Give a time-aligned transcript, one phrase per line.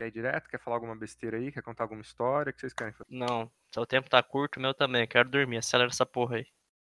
[0.00, 0.48] Quer ir direto?
[0.48, 1.52] Quer falar alguma besteira aí?
[1.52, 2.48] Quer contar alguma história?
[2.48, 3.04] O que vocês querem fazer?
[3.10, 5.06] Não, seu tempo tá curto, o meu também.
[5.06, 5.58] Quero dormir.
[5.58, 6.46] Acelera essa porra aí.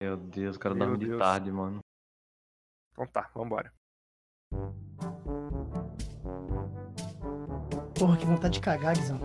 [0.02, 1.80] Meu Deus, o cara dorme de tarde, mano.
[2.92, 3.72] Então tá, vambora.
[7.98, 9.18] Porra, que vontade de cagar, Guizão.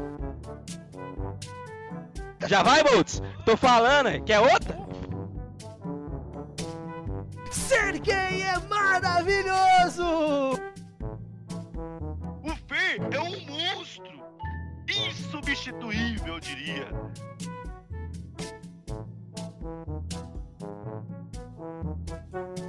[2.47, 3.21] Já vai, Boltz?
[3.45, 4.23] Tô falando, hein?
[4.23, 4.77] quer outra?
[7.51, 10.05] Ser gay é maravilhoso!
[12.41, 13.44] O Fê é um
[13.95, 14.23] monstro!
[14.87, 16.87] Insubstituível, eu diria.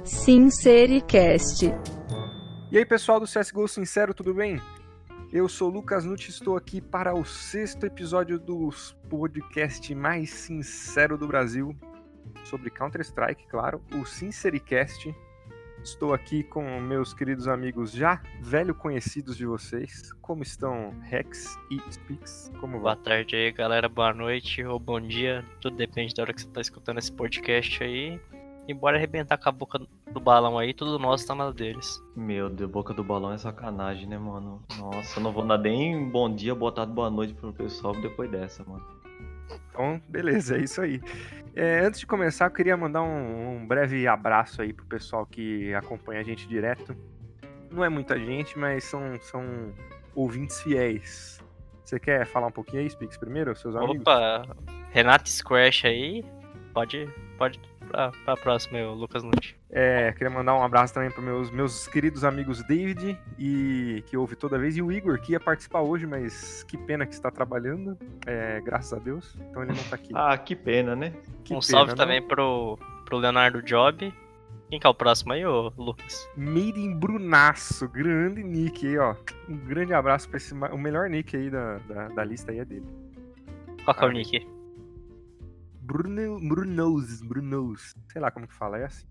[0.03, 1.65] Sincericast.
[2.71, 4.61] E aí, pessoal do CSGO Sincero, tudo bem?
[5.31, 8.69] Eu sou o Lucas Nutti e estou aqui para o sexto episódio do
[9.09, 11.75] podcast mais sincero do Brasil
[12.45, 15.13] sobre Counter-Strike, claro, o Sincericast.
[15.83, 20.11] Estou aqui com meus queridos amigos já velho conhecidos de vocês.
[20.21, 22.51] Como estão Rex e Spix?
[22.59, 23.03] Como Boa vai?
[23.03, 23.87] tarde aí, galera.
[23.87, 25.45] Boa noite ou bom dia.
[25.61, 28.19] Tudo depende da hora que você tá escutando esse podcast aí.
[28.67, 29.79] E bora arrebentar com a boca
[30.11, 30.73] do balão aí.
[30.73, 32.03] Tudo nosso tá na deles.
[32.13, 34.61] Meu Deus, boca do balão é sacanagem, né, mano?
[34.77, 38.29] Nossa, eu não vou dar nem bom dia, boa tarde, boa noite pro pessoal depois
[38.29, 38.85] dessa, mano.
[39.69, 41.01] Então, beleza, é isso aí.
[41.55, 45.73] É, antes de começar, eu queria mandar um, um breve abraço aí pro pessoal que
[45.73, 46.95] acompanha a gente direto.
[47.71, 49.73] Não é muita gente, mas são, são
[50.15, 51.41] ouvintes fiéis.
[51.83, 54.01] Você quer falar um pouquinho aí, Spix, primeiro, seus amigos?
[54.01, 54.55] Opa,
[54.91, 56.23] Renato Scratch aí.
[56.73, 59.57] Pode, pode pra, pra próxima aí, o Lucas Nutti.
[59.69, 64.35] É, queria mandar um abraço também para meus, meus queridos amigos David, e que ouve
[64.35, 67.97] toda vez, e o Igor, que ia participar hoje, mas que pena que está trabalhando,
[68.25, 70.11] é, graças a Deus, então ele não tá aqui.
[70.13, 71.11] Ah, que pena, né?
[71.43, 71.95] Que um pena, salve não?
[71.97, 74.13] também pro, pro Leonardo Job.
[74.69, 76.29] Quem que é o próximo aí, ô Lucas?
[76.35, 79.15] Made in Brunaço, grande nick aí, ó.
[79.47, 82.65] Um grande abraço pra esse, o melhor nick aí da, da, da lista aí é
[82.65, 82.85] dele.
[83.85, 84.56] Qual que é o Ah, nick?
[85.87, 89.05] Bruno, Brunos, Brunos, sei lá como que fala, é assim.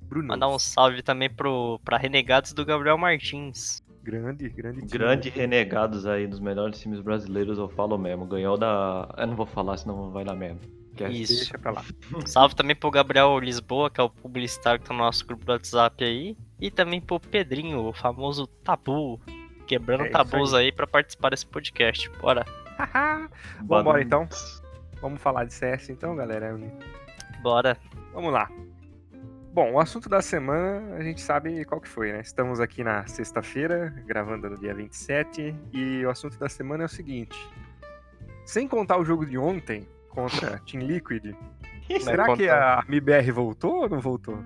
[0.00, 0.28] Brunos.
[0.28, 3.82] Mandar um salve também pro, pra Renegados do Gabriel Martins.
[4.02, 4.90] Grande, grande time.
[4.90, 8.26] Grande renegados aí dos melhores times brasileiros, eu falo mesmo.
[8.26, 9.14] Ganhou da.
[9.16, 10.58] Eu não vou falar, senão vai dar merda.
[10.96, 11.36] Que é- Isso.
[11.36, 11.84] Deixa pra lá.
[12.26, 15.52] Salve também pro Gabriel Lisboa, que é o publicitário que tá no nosso grupo do
[15.52, 16.36] WhatsApp aí.
[16.60, 19.20] E também pro Pedrinho, o famoso Tabu.
[19.66, 20.72] Quebrando É tabus aí.
[20.72, 22.10] pra participar desse podcast.
[22.20, 22.44] Bora.
[23.64, 24.28] Vambora então.
[25.02, 26.56] Vamos falar de CS então, galera.
[27.42, 27.76] Bora.
[28.14, 28.48] Vamos lá.
[29.52, 32.20] Bom, o assunto da semana a gente sabe qual que foi, né?
[32.20, 36.88] Estamos aqui na sexta-feira, gravando no dia 27, e o assunto da semana é o
[36.88, 37.36] seguinte.
[38.46, 41.34] Sem contar o jogo de ontem contra Team Liquid,
[42.00, 44.38] será que a MIBR voltou ou não voltou?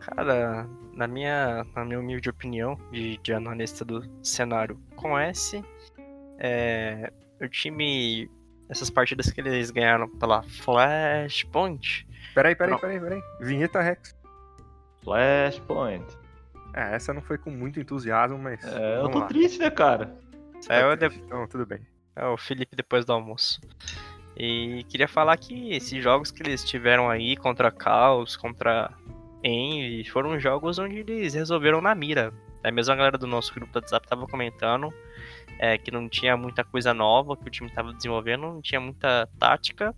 [0.00, 5.62] Cara, na minha, na minha humilde opinião, de, de analista do cenário com S,
[6.38, 8.28] é, o time,
[8.68, 12.78] essas partidas que eles ganharam pela Flashpoint, Peraí, peraí, Não.
[12.78, 13.20] peraí, peraí.
[13.40, 14.14] Vinheta Rex.
[15.02, 16.04] Flashpoint.
[16.74, 18.62] É, essa não foi com muito entusiasmo, mas.
[18.64, 19.26] É, eu tô lá.
[19.26, 20.14] triste, né, cara?
[20.68, 21.80] é, Tá o de- triste, Então, tudo bem.
[22.14, 23.60] é o Felipe depois do almoço.
[24.36, 28.92] E queria falar que esses jogos que eles tiveram aí contra Caos, contra
[29.42, 32.32] Envy, foram jogos onde eles resolveram na mira.
[32.62, 34.92] É mesmo a galera do nosso grupo do WhatsApp tava comentando
[35.58, 39.28] é, que não tinha muita coisa nova que o time tava desenvolvendo, não tinha muita
[39.38, 39.94] tática.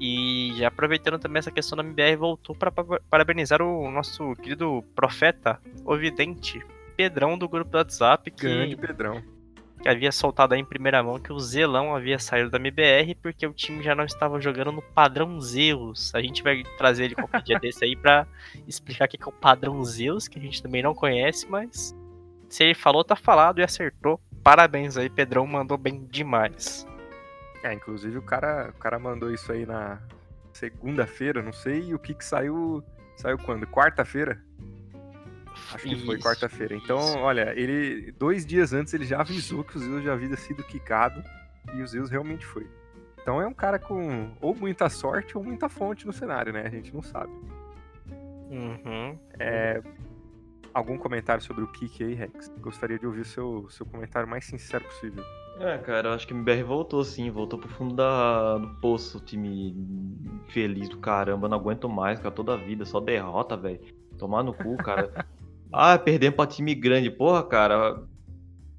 [0.00, 2.72] E já aproveitando também essa questão da MBR, voltou para
[3.10, 6.64] parabenizar o nosso querido profeta, o vidente,
[6.96, 9.22] Pedrão do grupo do WhatsApp, que Grande Pedrão.
[9.82, 13.46] que havia soltado aí em primeira mão que o Zelão havia saído da MBR porque
[13.46, 16.14] o time já não estava jogando no padrão Zeus.
[16.14, 18.26] A gente vai trazer ele qualquer dia desse aí pra
[18.68, 21.94] explicar o que é o padrão Zeus, que a gente também não conhece, mas
[22.50, 24.20] se ele falou, tá falado e acertou.
[24.42, 26.86] Parabéns aí, Pedrão mandou bem demais.
[27.62, 30.00] É, inclusive o cara, o cara mandou isso aí na
[30.52, 32.82] segunda-feira, não sei, e o que que saiu.
[33.16, 33.66] Saiu quando?
[33.66, 34.42] Quarta-feira?
[35.72, 36.74] Acho que foi Isso, quarta-feira.
[36.74, 38.12] Então, olha, ele.
[38.12, 41.22] Dois dias antes ele já avisou que o Zeus já havia sido quicado.
[41.74, 42.66] E o Zeus realmente foi.
[43.22, 46.62] Então é um cara com ou muita sorte ou muita fonte no cenário, né?
[46.66, 47.30] A gente não sabe.
[48.50, 49.18] Uhum.
[49.38, 49.82] É,
[50.72, 52.50] algum comentário sobre o kick aí, Rex?
[52.60, 55.24] Gostaria de ouvir o seu, seu comentário mais sincero possível.
[55.58, 59.18] É, cara, eu acho que o MBR voltou sim, voltou pro fundo da, do poço,
[59.18, 59.76] o time
[60.48, 63.80] feliz do caramba, não aguento mais, cara, toda a vida, só derrota, velho.
[64.18, 65.26] Tomar no cu, cara.
[65.72, 68.02] ah, perdemos pra time grande, porra, cara.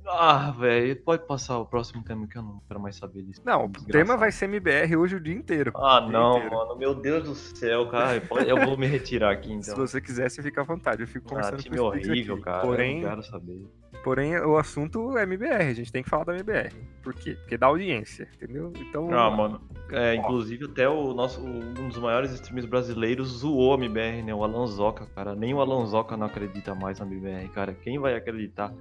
[0.07, 3.41] Ah, velho, pode passar o próximo tema que eu não quero mais saber disso.
[3.45, 5.71] Não, o tema vai ser MBR hoje o dia inteiro.
[5.75, 6.55] Ah, dia não, inteiro.
[6.55, 8.21] mano, meu Deus do céu, cara.
[8.47, 9.85] Eu vou me retirar aqui Se então.
[9.85, 11.01] você quiser, você fica à vontade.
[11.01, 12.43] Eu fico Ah, conversando time com horrível, aqui.
[12.43, 12.61] cara.
[12.61, 13.65] Porém, Eu não quero saber.
[14.03, 16.71] Porém, o assunto é MBR, a gente tem que falar da MBR.
[17.03, 17.35] Por quê?
[17.35, 18.73] Porque dá audiência, entendeu?
[18.75, 19.61] Então, Ah, mano.
[19.91, 24.33] É, inclusive até o nosso, um dos maiores streamers brasileiros zoou a MBR, né?
[24.33, 25.35] O Alonsoca, cara.
[25.35, 27.73] Nem o Alonsoca não acredita mais na MBR, cara.
[27.75, 28.73] Quem vai acreditar?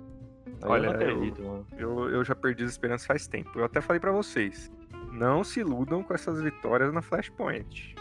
[0.62, 1.66] Aí Olha, eu acredito, mano.
[1.76, 3.58] eu, eu já perdi as esperanças faz tempo.
[3.58, 4.70] Eu até falei pra vocês,
[5.12, 7.94] não se iludam com essas vitórias na Flashpoint.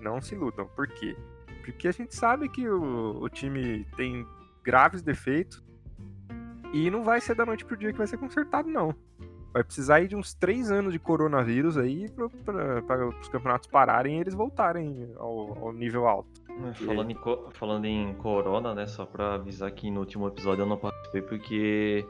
[0.00, 0.66] Não se iludam.
[0.74, 1.16] Por quê?
[1.64, 4.26] Porque a gente sabe que o, o time tem
[4.62, 5.62] graves defeitos
[6.72, 8.94] e não vai ser da noite pro dia que vai ser consertado, não.
[9.52, 12.10] Vai precisar aí de uns três anos de coronavírus aí
[12.84, 16.42] para os campeonatos pararem e eles voltarem ao, ao nível alto.
[16.74, 17.16] Falando em,
[17.52, 18.86] falando em corona, né?
[18.86, 22.06] Só pra avisar que no último episódio eu não participei porque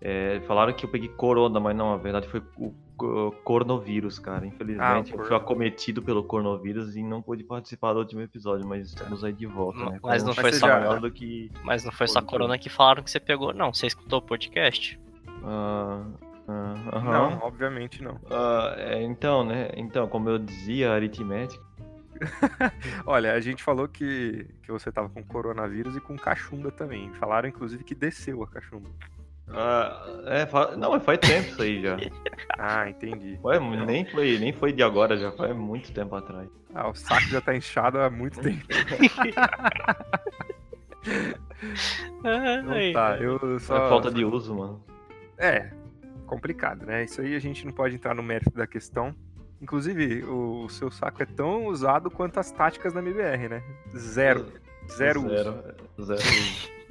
[0.00, 4.46] é, falaram que eu peguei corona, mas não, na verdade foi o co- coronavírus, cara.
[4.46, 8.66] Infelizmente Ah, o eu fui acometido pelo coronavírus e não pude participar do último episódio,
[8.66, 9.98] mas estamos aí de volta, né?
[10.02, 11.50] mas não foi só- do que.
[11.64, 13.72] Mas não foi só a corona que falaram que você pegou, não.
[13.72, 15.00] Você escutou o podcast?
[15.42, 16.04] Ah,
[16.48, 17.00] ah.
[17.02, 18.18] Não, obviamente não.
[18.30, 19.70] Ah, é, então, né?
[19.76, 21.69] Então, como eu dizia, aritmética.
[23.06, 27.12] Olha, a gente falou que, que você tava com coronavírus e com cachumba também.
[27.14, 28.88] Falaram, inclusive, que desceu a cachumba.
[29.52, 31.96] Ah, é, fa- não, faz tempo isso aí já.
[32.62, 33.38] Ah, entendi.
[33.42, 36.46] Ué, nem foi, nem foi de agora, já faz muito tempo atrás.
[36.74, 38.66] Ah, o saco já tá inchado há muito tempo.
[42.22, 43.86] Não tá, eu só...
[43.86, 44.84] É falta de uso, mano.
[45.38, 45.70] É,
[46.26, 47.04] complicado, né?
[47.04, 49.14] Isso aí a gente não pode entrar no mérito da questão.
[49.60, 53.62] Inclusive, o, seu saco é tão usado quanto as táticas da MBR, né?
[53.96, 54.46] Zero.
[54.90, 55.28] Zero, uso.
[55.28, 56.70] Zero, zero uso.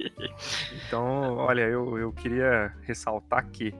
[0.86, 3.74] Então, olha, eu, eu queria ressaltar que,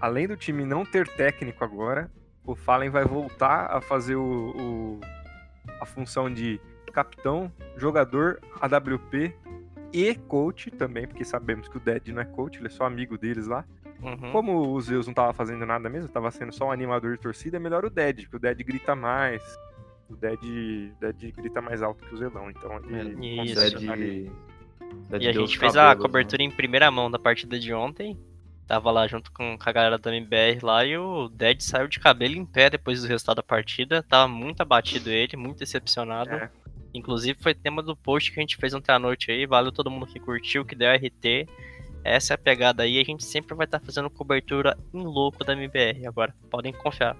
[0.00, 2.10] além do time não ter técnico agora,
[2.44, 5.00] o Fallen vai voltar a fazer o, o-
[5.80, 6.60] a função de
[6.92, 9.32] capitão, jogador, AWP
[9.92, 13.16] e coach também, porque sabemos que o Dead não é coach, ele é só amigo
[13.16, 13.64] deles lá.
[14.02, 14.32] Uhum.
[14.32, 17.56] Como o Zeus não tava fazendo nada mesmo, tava sendo só um animador de torcida,
[17.56, 19.42] é melhor o Dead, porque o Dead grita mais.
[20.10, 20.40] O Dead,
[21.00, 23.54] Dead grita mais alto que o Zelão, então ele Isso.
[23.54, 24.22] consegue ali.
[24.24, 24.32] Dead,
[25.08, 28.18] Dead E a gente fez a cabelos, cobertura em primeira mão da partida de ontem.
[28.66, 32.00] Tava lá junto com com a galera da MBR lá e o Dead saiu de
[32.00, 34.02] cabelo em pé depois do resultado da partida.
[34.02, 36.30] Tava muito abatido ele, muito decepcionado.
[36.30, 36.50] É.
[36.94, 39.46] Inclusive foi tema do post que a gente fez ontem à noite aí.
[39.46, 41.48] Valeu todo mundo que curtiu, que deu RT.
[42.04, 43.00] Essa é a pegada aí.
[43.00, 46.06] A gente sempre vai estar fazendo cobertura em louco da MBR.
[46.06, 47.16] Agora, podem confiar.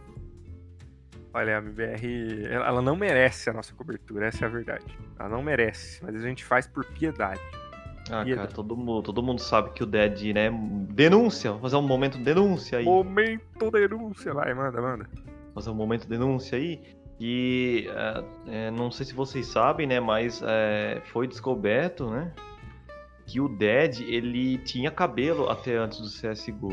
[1.34, 4.84] Olha, a MBR, ela ela não merece a nossa cobertura, essa é a verdade.
[5.18, 7.40] Ela não merece, mas a gente faz por piedade.
[8.10, 8.34] Ah, Piedade.
[8.34, 10.50] cara, todo mundo, todo mundo sabe que o Dead, né?
[10.90, 11.50] Denúncia!
[11.50, 12.84] Vamos fazer um momento denúncia aí.
[12.84, 15.08] Momento denúncia, vai, manda, manda.
[15.54, 16.82] fazer um momento denúncia aí.
[17.20, 17.88] E
[18.48, 20.00] é, não sei se vocês sabem, né?
[20.00, 22.32] Mas é, foi descoberto, né?
[23.32, 26.68] Que o Dead ele tinha cabelo até antes do CSGO.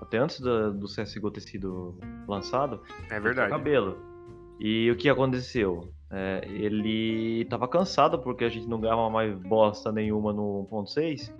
[0.00, 1.98] Até antes do, do CSGO ter sido
[2.28, 2.80] lançado,
[3.10, 3.50] É verdade.
[3.50, 3.98] cabelo.
[4.60, 5.92] E o que aconteceu?
[6.08, 11.34] É, ele tava cansado porque a gente não ganhava mais bosta nenhuma no 1.6.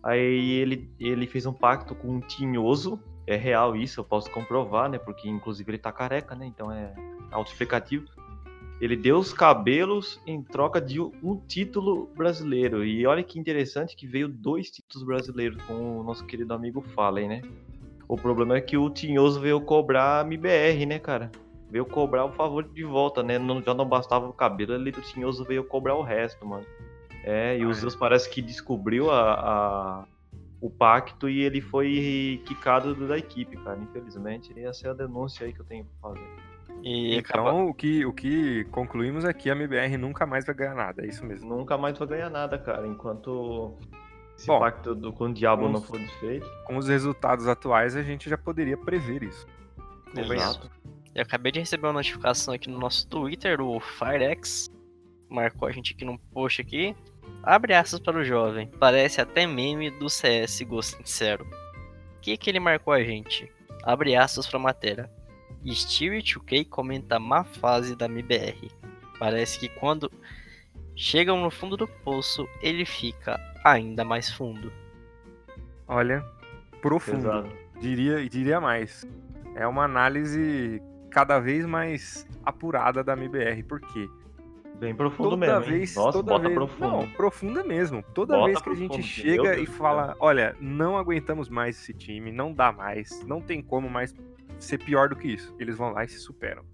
[0.00, 3.00] Aí ele, ele fez um pacto com um tinhoso.
[3.26, 4.96] É real isso, eu posso comprovar, né?
[4.96, 6.46] Porque inclusive ele tá careca, né?
[6.46, 6.94] Então é
[7.32, 8.06] autoexplicativo.
[8.80, 12.84] Ele deu os cabelos em troca de um título brasileiro.
[12.84, 17.28] E olha que interessante que veio dois títulos brasileiros com o nosso querido amigo Fallen,
[17.28, 17.42] né?
[18.08, 21.30] O problema é que o Tinhoso veio cobrar a MBR, né, cara?
[21.70, 23.38] Veio cobrar o favor de volta, né?
[23.38, 26.66] Não, já não bastava o cabelo, ali do Tinhoso veio cobrar o resto, mano.
[27.22, 27.74] É, e o Ah, é.
[27.74, 30.04] Zeus parece que descobriu a, a-
[30.60, 33.78] o pacto e ele foi quicado da equipe, cara.
[33.80, 36.43] Infelizmente, essa é a denúncia aí que eu tenho pra fazer.
[36.86, 40.54] E acaba- Então, o que, o que concluímos é que a MBR nunca mais vai
[40.54, 41.48] ganhar nada, é isso mesmo.
[41.48, 43.74] Nunca mais vai ganhar nada, cara, enquanto
[44.36, 46.46] esse Bom, pacto do, com o diabo não vamos- for desfeito.
[46.66, 49.46] Com os resultados atuais, a gente já poderia prever isso.
[50.14, 50.70] Exato.
[51.14, 54.70] Eu acabei de receber uma notificação aqui no nosso Twitter, o Firex
[55.30, 56.94] marcou a gente aqui num post aqui.
[57.42, 58.68] Abre aspas para o jovem.
[58.78, 61.46] Parece até meme do CS, Go sincero.
[62.16, 63.50] O que que ele marcou a gente?
[63.82, 65.10] Abre aspas pra matéria.
[65.72, 68.70] Steve 2K comenta má fase da MBR.
[69.18, 70.10] Parece que quando
[70.94, 74.72] chegam no fundo do poço, ele fica ainda mais fundo.
[75.86, 76.24] Olha,
[76.82, 77.18] profundo.
[77.18, 77.48] Pesado.
[77.80, 79.06] Diria, diria mais.
[79.54, 83.62] É uma análise cada vez mais apurada da MBR.
[83.62, 84.08] Por quê?
[84.78, 85.72] Bem profundo toda mesmo.
[85.72, 86.90] vez, Nossa, toda bota vez, profundo.
[86.90, 88.02] Não, profunda mesmo.
[88.12, 91.80] Toda Bota vez que a gente profundo, chega e Deus fala, olha, não aguentamos mais
[91.80, 94.12] esse time, não dá mais, não tem como mais
[94.64, 95.54] ser pior do que isso.
[95.58, 96.64] Eles vão lá e se superam.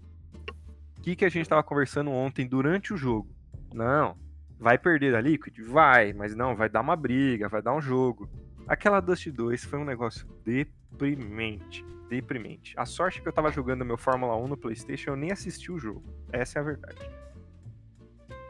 [0.97, 3.29] O que, que a gente tava conversando ontem durante o jogo?
[3.73, 4.15] Não,
[4.59, 5.59] vai perder da Liquid?
[5.61, 8.29] Vai, mas não, vai dar uma briga, vai dar um jogo.
[8.67, 11.83] Aquela Dust 2 foi um negócio deprimente.
[12.07, 12.73] Deprimente.
[12.77, 15.71] A sorte é que eu tava jogando meu Fórmula 1 no PlayStation, eu nem assisti
[15.71, 16.03] o jogo.
[16.31, 17.09] Essa é a verdade.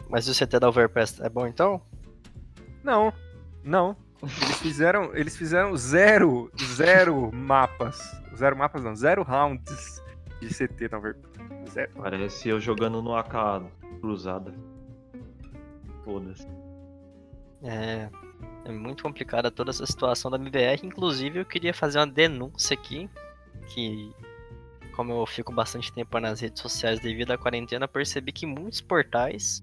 [0.10, 1.82] Mas o CT da Overpass é bom então?
[2.84, 3.14] Não,
[3.64, 3.96] não.
[4.22, 8.00] Eles fizeram, eles fizeram zero, zero mapas.
[8.36, 10.02] Zero mapas não, zero rounds
[10.40, 11.32] de CT na Overpass.
[11.72, 11.92] Zero.
[11.96, 13.64] Parece eu jogando no AK
[14.00, 14.54] cruzada.
[16.04, 16.48] Foda-se.
[17.64, 18.10] É,
[18.66, 20.82] é muito complicada toda essa situação da MBR.
[20.84, 23.10] Inclusive, eu queria fazer uma denúncia aqui.
[23.68, 24.12] Que,
[24.96, 29.62] como eu fico bastante tempo nas redes sociais devido à quarentena, percebi que muitos portais,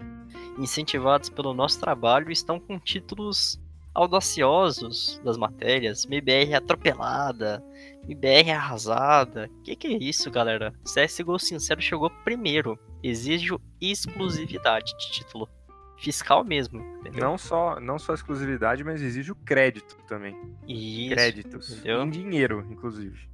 [0.59, 3.61] incentivados pelo nosso trabalho, estão com títulos
[3.99, 6.05] audaciosos das matérias.
[6.05, 7.63] MBR atropelada,
[8.05, 9.51] MBR arrasada.
[9.65, 10.73] Que que é isso, galera?
[10.85, 12.79] CSGO Sincero chegou primeiro.
[13.03, 15.49] Exijo exclusividade de título
[15.99, 17.25] fiscal mesmo, entendeu?
[17.29, 20.37] Não só, não só exclusividade, mas exige o crédito também.
[20.67, 21.71] Isso, Créditos.
[21.73, 22.03] entendeu?
[22.03, 23.29] Em dinheiro, inclusive.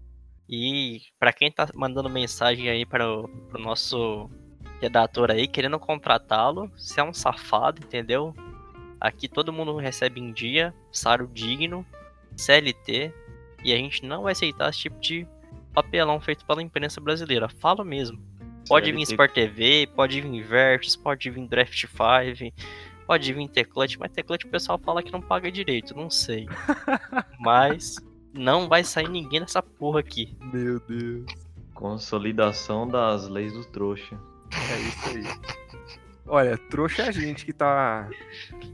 [0.48, 4.30] E pra quem tá mandando mensagem aí para o pro nosso
[4.80, 8.34] redator aí, querendo contratá-lo, você é um safado, entendeu?
[9.04, 11.84] Aqui todo mundo recebe em dia, salário digno,
[12.38, 13.12] CLT,
[13.62, 15.28] e a gente não vai aceitar esse tipo de
[15.74, 17.46] papelão feito pela imprensa brasileira.
[17.46, 18.18] Falo mesmo.
[18.66, 19.12] Pode vir CLT.
[19.12, 22.54] Sport TV, pode vir Versus, pode vir Draft 5,
[23.06, 26.46] pode vir Teclate, mas Teclate o pessoal fala que não paga direito, não sei.
[27.38, 27.96] mas
[28.32, 30.34] não vai sair ninguém nessa porra aqui.
[30.50, 31.26] Meu Deus.
[31.74, 34.18] Consolidação das leis do trouxa.
[34.50, 35.63] É isso aí.
[36.26, 38.08] Olha, trouxa é a gente que tá.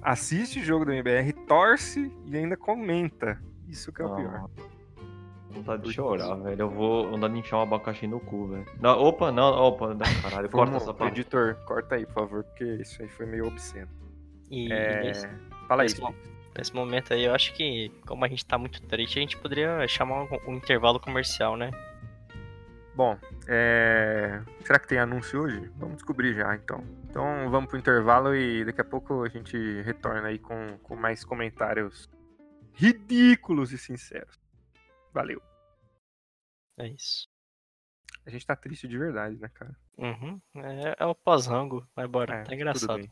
[0.02, 3.42] Assiste o jogo do MBR, torce e ainda comenta.
[3.68, 4.48] Isso que é o pior.
[5.50, 6.60] Vontade de chorar, velho.
[6.62, 8.66] Eu vou andar de enfiar um abacaxi no cu, velho.
[8.80, 11.20] Não, opa, não, opa, não, caralho, corta essa parte.
[11.20, 13.88] editor, corta aí, por favor, porque isso aí foi meio obsceno.
[14.48, 15.02] E É...
[15.02, 15.28] nesse,
[15.66, 15.88] Fala aí.
[15.88, 16.00] nesse
[16.56, 19.86] nesse momento aí, eu acho que, como a gente tá muito triste, a gente poderia
[19.88, 21.70] chamar um, um intervalo comercial, né?
[22.94, 24.42] Bom, é...
[24.64, 25.70] será que tem anúncio hoje?
[25.76, 26.84] Vamos descobrir já, então.
[27.08, 31.24] Então vamos pro intervalo e daqui a pouco a gente retorna aí com, com mais
[31.24, 32.08] comentários
[32.74, 34.38] ridículos e sinceros.
[35.12, 35.40] Valeu.
[36.78, 37.28] É isso.
[38.26, 39.76] A gente tá triste de verdade, né, cara?
[39.96, 40.40] Uhum.
[40.56, 41.86] É, é o pós-rango.
[41.94, 42.36] Vai embora.
[42.36, 43.10] É, tá engraçado.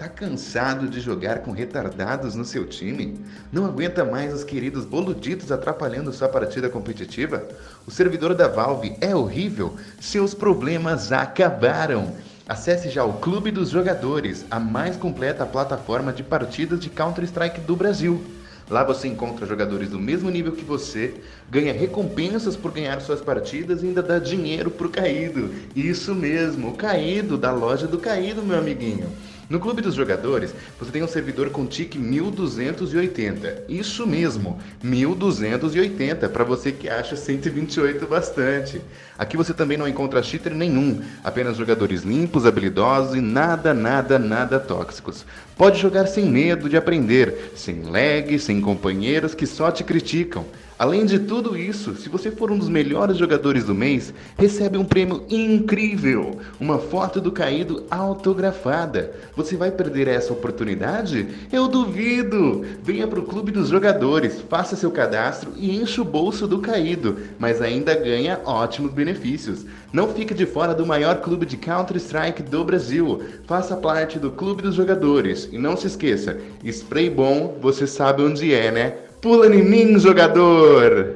[0.00, 3.20] Tá cansado de jogar com retardados no seu time?
[3.52, 7.46] Não aguenta mais os queridos boluditos atrapalhando sua partida competitiva?
[7.86, 9.76] O servidor da Valve é horrível?
[10.00, 12.14] Seus problemas acabaram!
[12.48, 17.76] Acesse já o Clube dos Jogadores, a mais completa plataforma de partidas de Counter-Strike do
[17.76, 18.24] Brasil.
[18.70, 21.12] Lá você encontra jogadores do mesmo nível que você,
[21.50, 25.50] ganha recompensas por ganhar suas partidas e ainda dá dinheiro pro Caído.
[25.76, 29.10] Isso mesmo, o Caído, da loja do Caído, meu amiguinho.
[29.50, 33.64] No Clube dos Jogadores, você tem um servidor com tique 1280.
[33.68, 38.80] Isso mesmo, 1280, para você que acha 128 bastante.
[39.18, 44.60] Aqui você também não encontra cheater nenhum, apenas jogadores limpos, habilidosos e nada, nada, nada
[44.60, 45.26] tóxicos.
[45.56, 50.46] Pode jogar sem medo de aprender, sem lag, sem companheiros que só te criticam.
[50.80, 54.84] Além de tudo isso, se você for um dos melhores jogadores do mês, recebe um
[54.86, 59.12] prêmio incrível, uma foto do caído autografada.
[59.36, 61.28] Você vai perder essa oportunidade?
[61.52, 62.64] Eu duvido!
[62.82, 67.18] Venha para o Clube dos Jogadores, faça seu cadastro e encha o bolso do caído,
[67.38, 69.66] mas ainda ganha ótimos benefícios.
[69.92, 73.20] Não fique de fora do maior clube de Counter-Strike do Brasil.
[73.44, 78.54] Faça parte do Clube dos Jogadores e não se esqueça, spray bom, você sabe onde
[78.54, 79.09] é, né?
[79.20, 81.14] Pula em mim, jogador!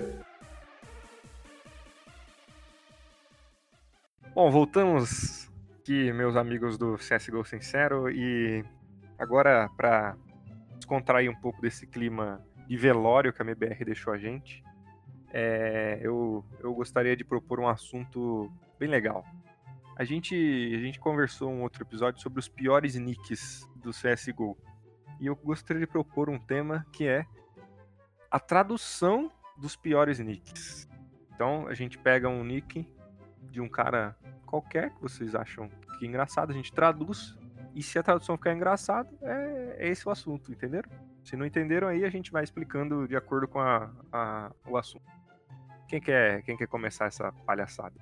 [4.34, 8.62] Bom, voltamos aqui, meus amigos do CSGO Sincero, e
[9.18, 10.18] agora para
[10.76, 14.62] descontrair um pouco desse clima de velório que a MBR deixou a gente,
[15.32, 19.25] é, eu, eu gostaria de propor um assunto bem legal.
[19.96, 24.58] A gente, a gente conversou um outro episódio sobre os piores nicks do CSGO.
[25.18, 27.25] E eu gostaria de propor um tema que é
[28.35, 30.88] a tradução dos piores nicks.
[31.33, 32.85] Então a gente pega um nick
[33.43, 37.37] de um cara qualquer que vocês acham que é engraçado, a gente traduz.
[37.76, 40.91] E se a tradução ficar engraçada, é, é esse o assunto, entenderam?
[41.23, 45.05] Se não entenderam aí, a gente vai explicando de acordo com a, a- o assunto.
[45.88, 47.95] Quem quer, quem quer começar essa palhaçada?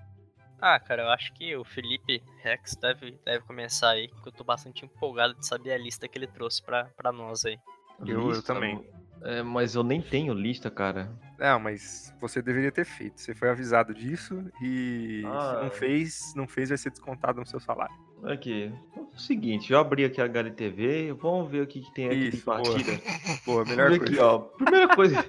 [0.60, 4.44] Ah, cara, eu acho que o Felipe Rex deve, deve começar aí, porque eu tô
[4.44, 7.58] bastante empolgado de saber a lista que ele trouxe pra, pra nós aí.
[8.06, 8.82] Eu- eu também.
[9.24, 11.10] É, mas eu nem tenho lista, cara.
[11.38, 13.20] Não, mas você deveria ter feito.
[13.20, 15.60] Você foi avisado disso e se Ah.
[15.62, 17.94] não fez, não fez, vai ser descontado no seu salário.
[18.24, 22.06] Aqui, é o seguinte, eu abri aqui a HLTV, vamos ver o que, que tem
[22.06, 22.62] aqui de Isso, boa.
[22.62, 22.92] partida.
[23.44, 24.26] Pô, melhor ver aqui, coisa.
[24.26, 24.38] ó.
[24.38, 25.24] Primeira coisa.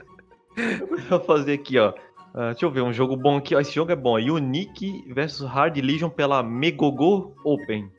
[0.56, 1.94] Coisa que eu vou fazer aqui, ó.
[2.36, 3.56] Ah, deixa eu ver, um jogo bom aqui.
[3.56, 4.16] Ó, esse jogo é bom.
[4.18, 7.92] Unique versus Hard Legion pela Megogo Open.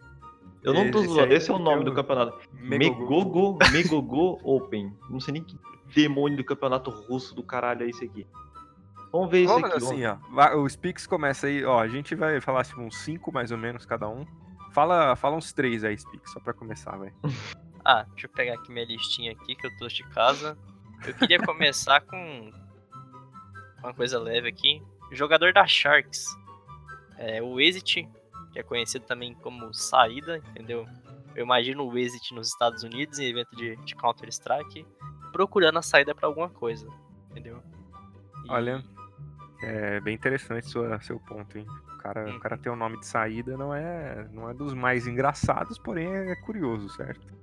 [0.63, 2.39] Eu não tô Esse zoando, esse é o nome é do campeonato.
[2.53, 3.01] Megogo.
[3.03, 4.93] Megogo, Megogo Open.
[5.11, 5.57] Não sei nem que
[5.95, 8.27] demônio do campeonato russo do caralho é esse aqui.
[9.13, 9.77] Vamos ver isso Vamos aqui.
[9.85, 10.17] assim, ó.
[10.33, 11.79] vai- O Spix começa aí, ó.
[11.81, 14.27] A gente vai falar tipo, uns 5 mais ou menos cada um.
[14.73, 17.13] Fala, fala uns três aí, Spix, só pra começar, vai.
[17.87, 20.57] Ah, deixa eu pegar aqui minha listinha aqui que eu trouxe de casa.
[21.07, 22.51] Eu queria começar com
[23.83, 24.83] uma coisa leve aqui.
[25.13, 26.25] O jogador da Sharks.
[27.19, 28.09] É o Exit,
[28.53, 30.87] que é conhecido também como Saída, entendeu?
[31.37, 34.87] Eu imagino o Exit nos Estados Unidos em evento de, de Counter-Strike,
[35.35, 36.89] procurando a saída pra alguma coisa,
[37.33, 37.61] entendeu?
[38.45, 38.85] E- Olha,
[39.65, 41.67] é bem interessante sua, seu ponto, hein?
[41.93, 42.37] O cara, Uhum.
[42.37, 46.07] o cara ter um nome de saída não é, não é dos mais engraçados, porém
[46.15, 47.35] é curioso, certo?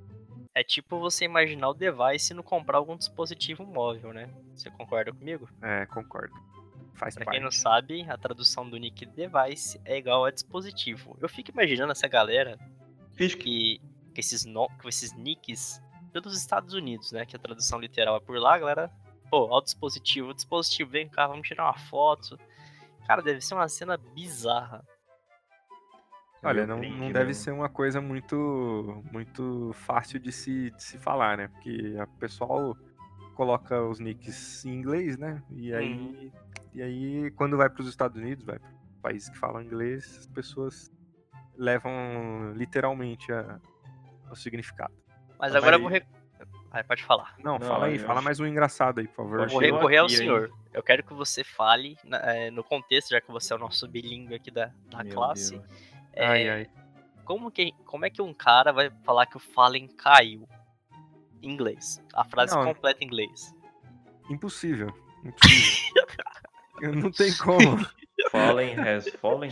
[0.55, 4.29] É tipo você imaginar o device no comprar algum dispositivo móvel, né?
[4.55, 5.49] Você concorda comigo?
[5.61, 6.33] É, concordo.
[6.93, 7.35] Faz Pra parte.
[7.35, 11.17] quem não sabe, a tradução do nick device é igual a dispositivo.
[11.19, 12.57] Eu fico imaginando essa galera
[13.15, 13.81] Fiz que que,
[14.13, 15.81] que esses, no, com esses nicks
[16.11, 17.25] pelos Estados Unidos, né?
[17.25, 18.91] Que a tradução literal é por lá, a galera.
[19.29, 22.37] Pô, ó o dispositivo, o dispositivo, vem cá, vamos tirar uma foto.
[23.07, 24.83] Cara, deve ser uma cena bizarra.
[26.43, 30.97] Olha, não, não que deve ser uma coisa muito muito fácil de se, de se
[30.97, 31.47] falar, né?
[31.47, 32.75] Porque o pessoal
[33.35, 35.41] coloca os nicks em inglês, né?
[35.51, 36.31] E aí, Uhum.
[36.73, 38.71] e aí quando vai para os Estados Unidos, vai para
[39.03, 40.91] países que falam inglês, as pessoas
[41.55, 43.59] levam literalmente a-
[44.31, 44.93] o significado.
[45.41, 45.91] Mas agora eu aí- vou.
[45.91, 46.03] Re...
[46.71, 47.35] Vai, pode falar.
[47.43, 49.41] Não, Não, fala aí, fala acho- mais um engraçado aí, por favor.
[49.41, 50.49] Eu Vou recorrer ao senhor.
[50.71, 54.35] Eu quero que você fale é, no contexto, já que você é o nosso bilíngue
[54.35, 55.61] aqui da, da Meu classe.
[56.13, 56.69] É, Ai, ai.
[57.25, 60.47] Como, que, como é que um cara vai falar que o Fallen caiu?
[61.41, 62.01] Em inglês.
[62.13, 62.63] A frase Não.
[62.63, 63.53] completa em inglês.
[64.29, 64.93] Impossível.
[65.25, 66.05] Impossível.
[66.95, 67.85] não tem como.
[68.31, 69.51] Fallen has fallen.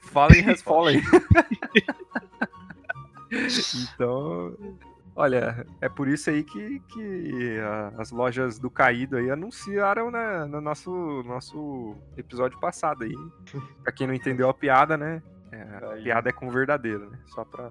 [0.00, 1.00] Fallen has fallen.
[3.30, 4.56] então,
[5.16, 10.44] olha, é por isso aí que, que a- as lojas do Caído aí anunciaram né,
[10.44, 10.90] no nosso,
[11.24, 13.14] nosso episódio passado aí.
[13.82, 15.22] Pra quem não entendeu a piada, né?
[15.50, 17.18] é, a piada é com o verdadeiro, né?
[17.26, 17.70] Só pra.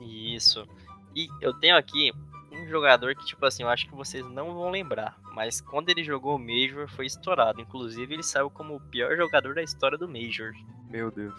[0.00, 0.66] Isso.
[1.14, 2.12] E eu tenho aqui
[2.52, 5.16] um jogador que, tipo assim, eu acho que vocês não vão lembrar.
[5.34, 7.60] Mas quando ele jogou o Major, foi estourado.
[7.60, 10.52] Inclusive, ele saiu como o pior jogador da história do Major.
[10.90, 11.34] Meu Deus.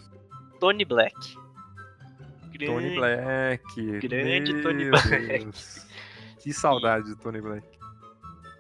[0.60, 1.38] Tony Black.
[2.58, 4.00] Tony Grande- Black.
[4.08, 5.10] grande meu Tony Black.
[5.10, 5.88] Deus.
[6.39, 7.68] Que saudade do Tony Black.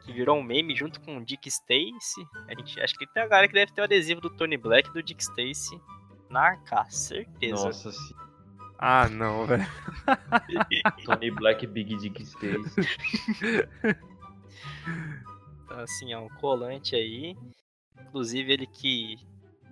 [0.05, 2.25] Que virou um meme junto com o Dick Stacy.
[2.47, 4.89] A gente acho que tem a galera que deve ter o adesivo do Tony Black
[4.89, 5.79] e do Dick Stacy
[6.29, 7.65] na AK, certeza.
[7.65, 8.13] Nossa sim.
[8.77, 9.65] Ah, não, velho.
[11.05, 12.87] Tony Black Big Dick Stacy.
[15.63, 17.35] Então, assim, é um colante aí.
[18.01, 19.17] Inclusive, ele que,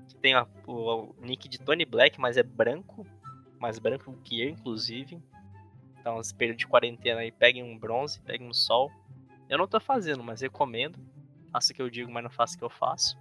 [0.07, 3.05] que tem a- o, o nick de Tony Black, mas é branco.
[3.63, 5.23] Mais branco que eu, inclusive.
[5.97, 8.91] Então, esse período de quarentena aí, peguem um bronze, peguem um sol.
[9.47, 10.99] Eu não tô fazendo, mas recomendo.
[11.49, 13.17] Faço o que eu digo, mas não faço o que eu faço.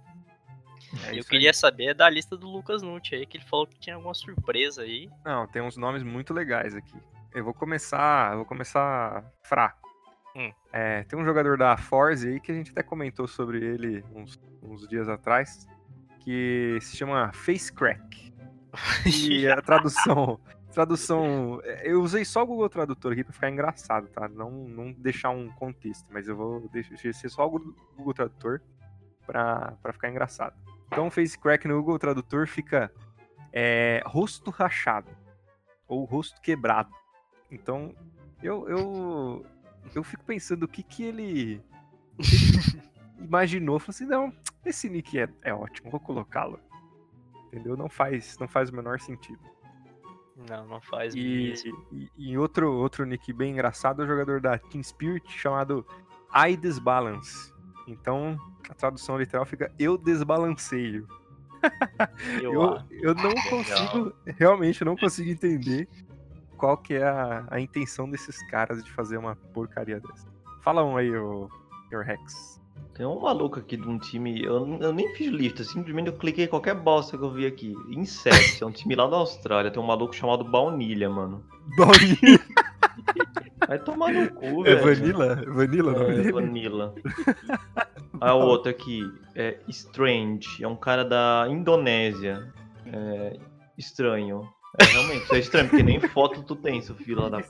[1.07, 3.95] É eu queria saber da lista do Lucas Nutti aí, que ele falou que tinha
[3.95, 5.09] alguma surpresa aí.
[5.23, 6.97] Não, tem uns nomes muito legais aqui.
[7.33, 9.89] Eu vou começar, eu vou começar fraco.
[10.35, 10.51] Hum.
[10.73, 14.37] É, tem um jogador da Force aí que a gente até comentou sobre ele uns,
[14.61, 15.65] uns dias atrás,
[16.19, 18.32] que se chama Face Crack.
[19.05, 20.39] E a tradução,
[20.71, 24.27] tradução, é, eu usei só o Google Tradutor aqui pra ficar engraçado, tá?
[24.27, 27.49] Não, não deixar um contexto, mas eu vou deixar só o
[27.95, 28.61] Google- Tradutor
[29.25, 30.55] pra, pra ficar engraçado.
[30.87, 32.91] Então, Face Crack no Google Tradutor fica
[33.51, 35.09] é, rosto rachado
[35.87, 36.91] ou rosto quebrado.
[37.51, 37.93] Então,
[38.41, 39.45] eu, eu,
[39.93, 41.61] eu fico pensando o que que ele,
[42.17, 42.83] o que que ele
[43.25, 43.79] imaginou.
[43.79, 44.33] Falei assim, não,
[44.65, 46.59] esse nick é, é ótimo, vou colocá-lo.
[47.53, 47.77] Entendeu?
[47.77, 49.39] Não faz, não faz o menor sentido.
[50.49, 51.53] Não, não faz E,
[51.91, 55.85] e, e outro, outro nick bem engraçado é o jogador da Team Spirit chamado
[56.35, 57.53] I Desbalance.
[57.87, 58.35] Então,
[58.67, 61.07] a tradução literal fica Eu desbalanceio.
[62.41, 65.87] Eu, Eu, eu não consigo, realmente não consigo entender
[66.57, 70.27] qual que é a, a intenção desses caras de fazer uma porcaria dessa.
[70.61, 71.47] Fala um aí, o
[71.91, 72.59] Your Rex.
[72.95, 74.43] Tem um maluco aqui de um time.
[74.43, 77.73] Eu, eu nem fiz lista, simplesmente eu cliquei em qualquer bosta que eu vi aqui.
[77.89, 79.71] Inset, é um time lá da Austrália.
[79.71, 81.43] Tem um maluco chamado Baunilha, mano.
[81.75, 82.39] Baunilha.
[83.67, 84.95] Vai tomar no cu, É velho.
[84.95, 85.35] Vanilla?
[85.47, 86.31] Vanilla o nome É, dele?
[86.31, 86.95] Vanilla.
[88.21, 89.01] Ah, o outro aqui
[89.35, 92.53] é Strange, é um cara da Indonésia.
[92.85, 93.37] É,
[93.77, 94.47] estranho.
[94.79, 97.43] É, realmente, isso é estranho, porque nem foto tu tem, seu filho lá da.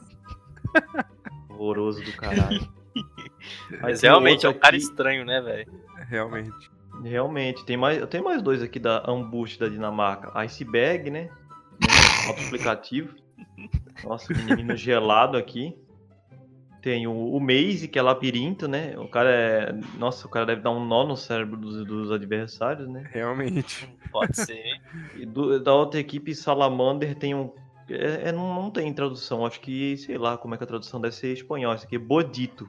[1.49, 2.67] Horroroso do caralho.
[3.81, 5.71] Mas realmente é um cara aqui- estranho, né, velho?
[6.07, 6.71] Realmente.
[7.03, 10.31] Realmente, tem mais, eu tenho mais dois aqui da Ambush da Dinamarca.
[10.39, 11.29] Iceberg, né?
[12.27, 13.15] Autoexplicativo.
[14.03, 15.75] Nossa, menino gelado aqui.
[16.81, 18.93] Tem o, o Maze, que é labirinto, né?
[18.97, 19.73] O cara é.
[19.97, 23.07] Nossa, o cara deve dar um nó no cérebro dos, dos adversários, né?
[23.11, 23.89] Realmente.
[24.11, 24.61] Pode ser.
[25.15, 27.51] E do- da outra equipe, Salamander, tem um.
[27.89, 30.99] É, é, não, não tem tradução, acho que, sei lá como é que a tradução
[31.01, 31.73] deve ser em espanhol.
[31.73, 32.67] Isso aqui é Bodito.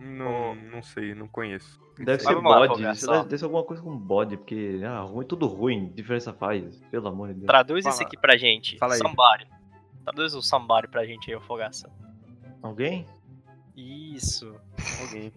[0.00, 1.80] Não, não sei, não conheço.
[1.96, 2.74] Deve Mas ser vamos lá, bode.
[2.74, 3.12] Fogaça, Isso ó.
[3.14, 7.08] deve, deve ser alguma coisa com bode, porque ah, ruim, tudo ruim, diferença faz, pelo
[7.08, 7.46] amor de Deus.
[7.46, 7.94] Traduz Fala.
[7.94, 8.76] esse aqui pra gente.
[8.78, 8.98] Fala aí.
[8.98, 9.46] Somebody.
[10.04, 11.90] Traduz o somebody pra gente aí, ô Fogaça.
[12.62, 13.06] Alguém?
[13.74, 14.54] Isso.
[15.00, 15.32] Alguém.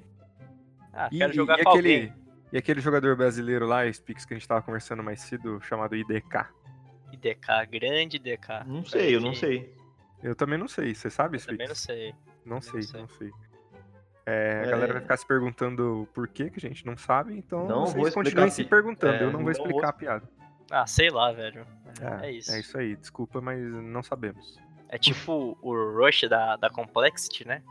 [0.93, 2.13] Ah, E, quero e- jogar e com aquele, alguém.
[2.51, 6.47] e aquele jogador brasileiro lá, Spix, que a gente tava conversando mais cedo, chamado IDK?
[7.13, 8.63] IDK, grande DK.
[8.67, 9.73] Não sei, eu não sei.
[10.21, 11.81] Eu também não sei, você sabe, Eu também não Spix?
[11.97, 12.13] sei.
[12.45, 12.99] Não sei, sei.
[13.01, 13.31] não sei.
[14.29, 14.69] É, a É.
[14.69, 18.13] galera vai ficar se perguntando por que que a gente não sabe, então Não vocês
[18.13, 20.29] continuem a se perguntando, é, eu não vou não explicar vou- a piada.
[20.71, 21.65] Ah, sei lá, velho.
[22.21, 22.51] É, É isso.
[22.51, 24.59] É isso aí, desculpa, mas não sabemos.
[24.87, 27.63] É tipo o Rush da, da Complexity, né?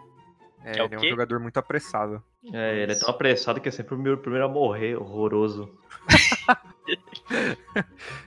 [0.64, 2.20] É, Que é o ele é um jogador muito apressado.
[2.52, 5.72] É, ele é tão apressado que é sempre o meu primeiro a morrer, horroroso.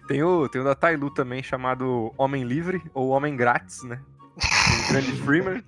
[0.07, 3.99] Tem o, tem o da Tailu também, chamado Homem Livre, ou Homem Grátis, né?
[4.89, 5.63] O grande Freeman.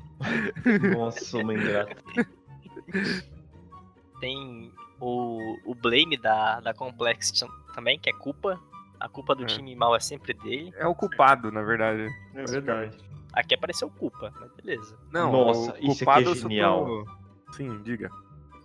[0.96, 1.96] Nossa, homem grato.
[4.20, 8.60] Tem o, o Blame da, da Complexity também, que é culpa.
[9.00, 9.48] A culpa do É.
[9.48, 10.74] time mal é sempre dele.
[10.78, 12.08] É o culpado, na verdade.
[12.34, 12.98] É verdade.
[13.34, 14.98] Aqui apareceu culpa, mas beleza.
[15.12, 17.06] Não, Nossa, o isso aqui é só tô- genial.
[17.52, 18.10] Sim, diga.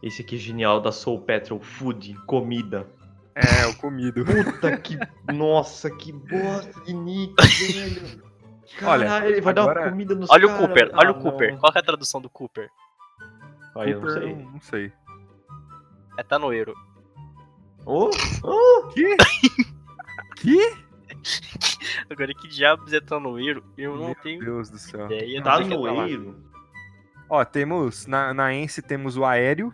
[0.02, 2.86] Esse aqui é genial da Soul Petrol Food, comida.
[3.34, 4.24] É, o comido.
[4.24, 4.96] Puta que.
[5.32, 7.34] Nossa, que bosta de nick,
[7.72, 8.22] velho.
[8.82, 10.66] Olha, Caralho, ele vai dar agora- uma comida nos Olha o cara.
[10.68, 11.52] Cooper, olha Ah, o Cooper.
[11.52, 11.58] não.
[11.58, 12.70] Qual que é a tradução do Cooper?
[13.76, 14.34] Aí eu não sei.
[14.34, 14.92] não, não sei.
[16.18, 16.74] É tanoeiro.
[17.86, 18.10] Ô,
[18.42, 19.16] ô, Que?
[20.36, 20.88] que?
[22.10, 23.62] Agora, que diabos é tanoeiro?
[23.76, 25.06] Eu não Meu tenho Deus do céu.
[25.06, 25.42] ideia.
[25.42, 26.08] tá é no tanoeiro.
[26.08, 26.44] eiro.
[27.30, 29.72] Ó, temos na, na Ence temos o Aéreo,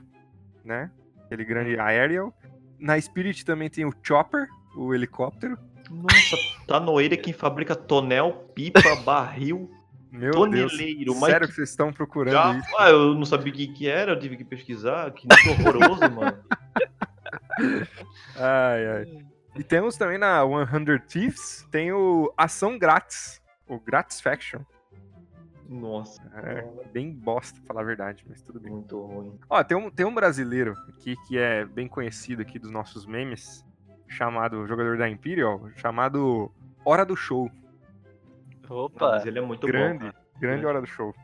[0.64, 0.90] né?
[1.24, 1.46] Aquele Hum.
[1.46, 2.34] grande Aerial.
[2.78, 5.56] Na Spirit também tem o Chopper, o helicóptero.
[5.90, 9.70] Nossa, tá no eiro é quem fabrica tonel, pipa, barril,
[10.14, 10.72] Meu Deus.
[10.72, 11.14] toneleiro.
[11.20, 12.56] Mas Sério que vocês estão procurando já...
[12.56, 12.76] isso?
[12.78, 15.10] Ah, eu não sabia o que que era, eu tive que pesquisar.
[15.10, 16.38] Que horroroso, mano.
[18.36, 19.24] Ai, ai.
[19.56, 24.60] E temos também na 100 Thieves, tem o Ação Grátis, o Grátis Faction.
[25.68, 28.72] Nossa, É, bem bosta, pra falar a verdade, mas tudo bem.
[28.72, 29.38] muito ruim.
[29.48, 33.64] Ó, tem um, tem um brasileiro aqui que é bem conhecido aqui dos nossos memes,
[34.06, 36.52] chamado, jogador da Imperial, chamado
[36.84, 37.50] Hora do Show.
[38.68, 40.12] Opa, Mas ele é muito grande, bom.
[40.12, 40.24] cara.
[40.38, 41.14] grande Hora do Show.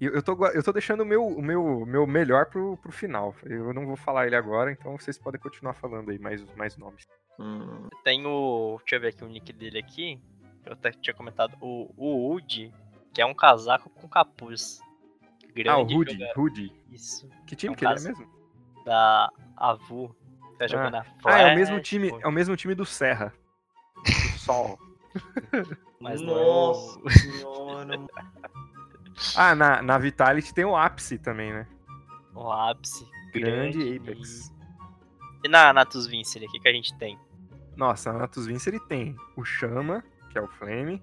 [0.00, 3.34] E eu tô, eu tô deixando o meu, o meu, meu melhor pro, pro final.
[3.44, 7.06] Eu não vou falar ele agora, então vocês podem continuar falando aí mais, mais nomes.
[7.38, 8.78] Hum, tem o.
[8.80, 10.20] Deixa eu ver aqui o nick dele aqui.
[10.66, 11.56] Eu até tinha comentado.
[11.60, 12.72] O, o Woody,
[13.14, 14.80] que é um casaco com capuz.
[15.54, 16.72] Grande ah, o Rudy.
[16.90, 17.28] Isso.
[17.46, 18.26] Que time É um que ele é mesmo?
[18.84, 20.16] Da Avu.
[20.58, 22.20] Tá jogando na Ah, é o mesmo time, pô.
[22.20, 23.32] é o mesmo time do Serra.
[24.04, 24.78] Do Sol.
[26.02, 28.06] Mas não é Nossa o- senhora.
[29.36, 31.66] Ah, na, na Vitality tem o Ápice também, né?
[32.34, 33.06] o ápice.
[33.34, 34.50] Grande Apex.
[35.44, 37.18] E na Natus Vincere, o que, que a gente tem?
[37.76, 41.02] Nossa, na Natus Vince ele tem o Chama, que é o Flame,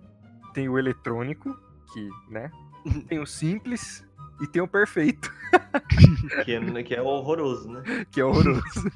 [0.53, 1.55] tem o Eletrônico,
[1.93, 2.51] que, né?
[3.07, 4.03] Tem o Simples
[4.41, 5.31] e tem o Perfeito,
[6.45, 7.83] que, é, que é horroroso, né?
[8.11, 8.89] que é horroroso.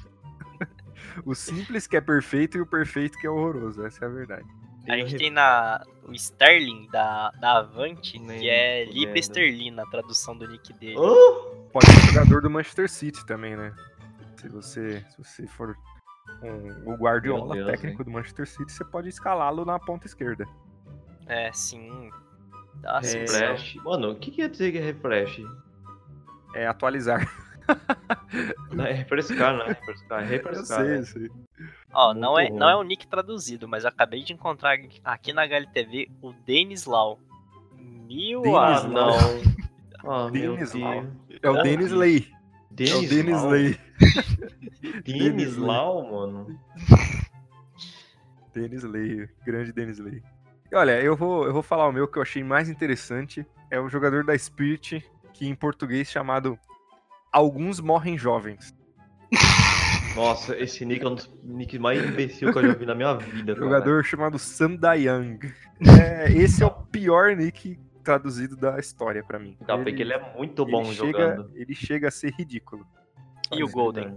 [1.24, 4.46] o Simples que é perfeito e o Perfeito que é horroroso, essa é a verdade.
[4.88, 8.84] A gente tem na, o Sterling da, da Avante, Nem que é.
[8.84, 10.96] Libra Esterlina, a tradução do nick dele.
[10.98, 11.68] Oh!
[11.72, 13.74] Pode ser jogador do Manchester City também, né?
[14.36, 15.76] Se você, se você for
[16.42, 20.46] um, o Guardiola, Deus, técnico do Manchester City, você pode escalá-lo na ponta esquerda.
[21.26, 22.10] É, sim.
[22.76, 23.76] Dá sim, Refresh.
[23.76, 25.40] Mano, o que quer dizer que é refresh?
[26.54, 27.26] É atualizar.
[28.72, 29.64] Não, é refrescar, né?
[29.68, 30.80] Refrescar, é Eu refrescar.
[30.84, 31.02] sei, né?
[31.04, 31.30] sei.
[31.92, 35.32] Ó, Muito não é, não é o nick traduzido, mas eu acabei de encontrar aqui
[35.32, 37.18] na HLTV o Denis Lau.
[37.78, 40.30] Mil Ah, não.
[40.30, 40.74] Meu Denis.
[40.74, 41.06] Lau.
[41.42, 42.26] É o Denis Lay.
[42.78, 43.42] É o Denis?
[43.42, 43.78] Lay.
[45.04, 46.58] Denis Denis Lau, mano.
[48.54, 50.22] Denis Lay, grande Denis Lay.
[50.70, 53.44] E olha, eu vou, eu vou falar o meu que eu achei mais interessante.
[53.70, 56.58] É o jogador da Spirit, que em português chamado
[57.34, 58.72] Alguns Morrem Jovens.
[60.14, 63.14] Nossa, esse nick é um dos nicks mais imbecil que eu já vi na minha
[63.14, 63.54] vida.
[63.54, 63.66] cara.
[63.66, 65.40] Jogador chamado Sam Dayang.
[66.00, 69.56] É, esse é o pior nick traduzido da história pra mim.
[69.66, 71.42] Tá, porque ele é muito bom ele jogando.
[71.48, 72.86] chega, ele chega a ser ridículo.
[73.52, 74.16] E o Golden?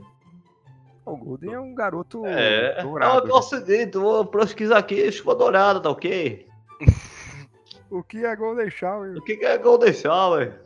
[1.04, 2.84] O Golden é um garoto É.
[2.84, 3.26] dourado.
[3.26, 6.46] Ah, nossa, dentro, vou pesquisar aqui, chuva dourada, tá ok?
[7.90, 9.18] O que é Golden Shower?
[9.18, 10.62] O que que é Golden Shower?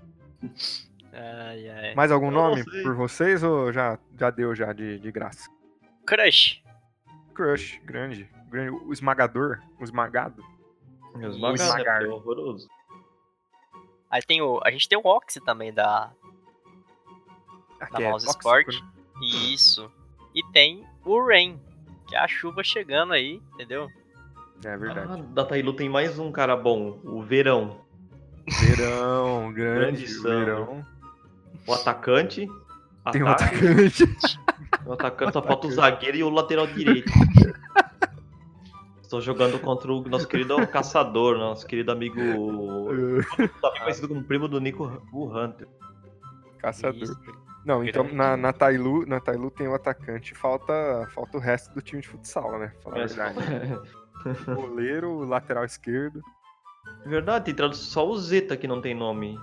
[1.13, 1.95] Ai, ai.
[1.95, 5.49] Mais algum Eu nome por vocês ou já, já deu já de, de graça?
[6.05, 6.61] Crush.
[7.33, 8.29] Crush, grande.
[8.49, 8.69] grande.
[8.71, 10.43] O esmagador, o esmagado.
[11.15, 12.05] Meus Isso, magados, cara.
[12.05, 12.67] é horroroso.
[14.09, 14.59] Aí tem o.
[14.63, 16.11] A gente tem o Oxy também da,
[17.79, 18.81] Aqui da Mouse tóxico, Sport.
[18.81, 18.91] né?
[19.53, 19.91] Isso.
[20.35, 21.59] E tem o Rain,
[22.07, 23.89] que é a chuva chegando aí, entendeu?
[24.63, 25.13] É verdade.
[25.13, 27.81] Ah, da Tailu tem mais um cara bom, o Verão.
[28.61, 30.85] Verão, grande, Grande verão.
[31.67, 32.47] O atacante.
[33.11, 34.03] Tem um atacante.
[34.85, 37.11] O atacante só falta o zagueiro e o lateral direito.
[39.01, 42.15] Estou jogando contra o nosso querido caçador, nosso querido amigo.
[43.61, 45.67] Também conhecido como primo do Nico o Hunter.
[46.57, 47.03] Caçador.
[47.03, 47.19] Isso.
[47.65, 48.17] Não, então Grande.
[48.17, 52.07] na, na, Tailu, na Tailu tem o atacante, falta, falta o resto do time de
[52.07, 52.73] futsal, né?
[52.81, 53.37] Falar a É, verdade.
[54.55, 56.21] Goleiro, lateral esquerdo.
[57.05, 59.37] Verdade, tem tradução só o Zeta que não tem nome.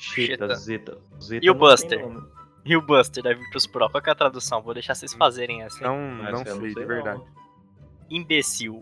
[0.00, 0.54] Cheta, Cheta.
[0.56, 0.98] Zeta.
[1.22, 2.06] Zeta E o não Buster?
[2.64, 4.62] E o Buster da Virtus Pro, qual que é a tradução?
[4.62, 5.82] Vou deixar vocês fazerem essa.
[5.82, 6.86] Não, não eu sei, de não.
[6.86, 7.22] verdade.
[8.10, 8.80] Imbecil.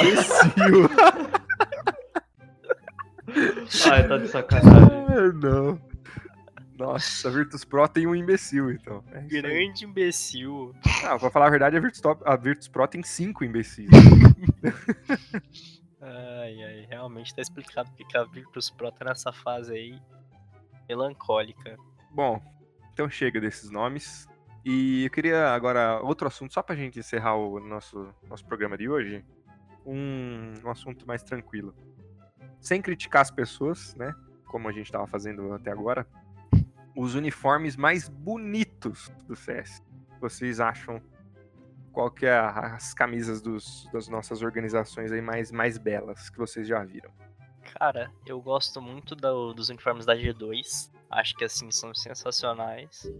[0.00, 0.90] Imbecil.
[3.90, 4.92] Ai, tá de sacanagem.
[5.12, 5.78] Ah, não.
[6.78, 9.04] Nossa, a Virtus Pro tem um imbecil, então.
[9.12, 9.20] É.
[9.20, 10.74] Grande imbecil.
[11.04, 13.90] Ah, pra falar a verdade, a Virtus, Top- a Virtus Pro tem cinco imbecis.
[16.04, 20.02] Ai, ai, realmente tá explicado porque que a Virtus Pro tá nessa fase aí
[20.88, 21.78] melancólica.
[22.10, 22.42] Bom,
[22.92, 24.28] então chega desses nomes.
[24.64, 28.88] E eu queria agora outro assunto, só pra gente encerrar o nosso, nosso programa de
[28.88, 29.24] hoje.
[29.86, 31.72] Um, um assunto mais tranquilo.
[32.60, 34.12] Sem criticar as pessoas, né?
[34.46, 36.06] Como a gente tava fazendo até agora.
[36.96, 39.82] Os uniformes mais bonitos do CS.
[40.20, 41.00] Vocês acham
[41.92, 46.38] qual que é a- as camisas dos, das nossas organizações aí mais, mais belas que
[46.38, 47.10] vocês já viram?
[47.78, 50.90] Cara, eu gosto muito do- dos uniformes da G2.
[51.10, 53.10] Acho que assim são sensacionais.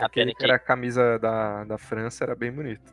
[0.00, 2.92] A Aquele pena que era a camisa da, da França era bem bonito.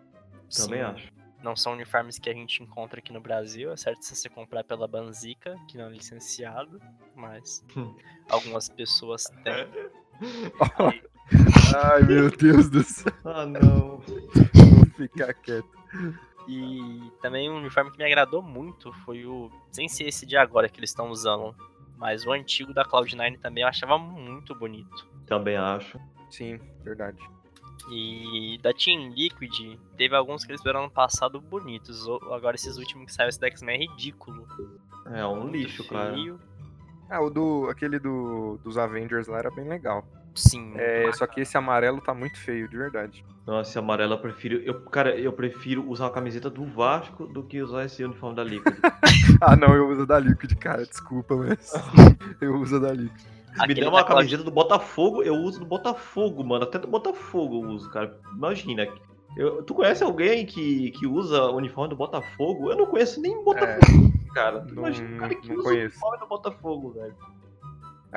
[0.55, 1.11] Também sim, acho.
[1.43, 4.63] Não são uniformes que a gente encontra aqui no Brasil, é certo se você comprar
[4.63, 6.81] pela Banzica, que não é licenciado,
[7.15, 7.63] mas
[8.29, 9.67] algumas pessoas têm.
[11.75, 13.11] Ai, meu Deus do céu.
[13.25, 14.01] Ah, não.
[14.97, 15.69] Ficar quieto.
[16.47, 19.51] E também um uniforme que me agradou muito foi o.
[19.71, 21.55] Sem ser esse de agora que eles estão usando,
[21.97, 25.07] mas o antigo da Cloud9 também eu achava muito bonito.
[25.25, 25.99] Também acho.
[26.29, 27.17] Sim, verdade.
[27.89, 32.05] E da Team Liquid, teve alguns que eles fizeram ano passado bonitos.
[32.31, 34.47] Agora esses últimos que saiu esse da X-Men é ridículo.
[35.05, 36.13] É um Muito lixo, cara.
[36.13, 36.39] feio.
[37.09, 37.69] Ah, o do.
[37.69, 40.05] aquele do, dos Avengers lá era bem legal.
[40.37, 40.73] Sim.
[40.75, 43.25] É, só que esse amarelo tá muito feio, de verdade.
[43.45, 44.57] Nossa, esse amarelo eu prefiro.
[44.57, 48.43] Eu, cara, eu prefiro usar a camiseta do Vasco do que usar esse uniforme da
[48.43, 48.75] Liquid.
[49.41, 50.83] Ah, não, eu uso da Liquid, cara.
[50.85, 51.71] Desculpa, mas.
[52.41, 53.19] eu uso da Liquid.
[53.19, 53.27] Se
[53.59, 56.63] me Aquele der da uma camiseta do Botafogo, eu uso do Botafogo, mano.
[56.63, 58.17] Até do Botafogo eu uso, cara.
[58.35, 58.87] Imagina.
[59.35, 62.71] Eu- tu conhece alguém que, que usa o uniforme do Botafogo?
[62.71, 64.61] Eu não conheço nem Botafogo, cara.
[64.61, 65.73] Tu É, não- imagina um cara que usa conheço.
[65.73, 67.15] o uniforme do Botafogo, velho.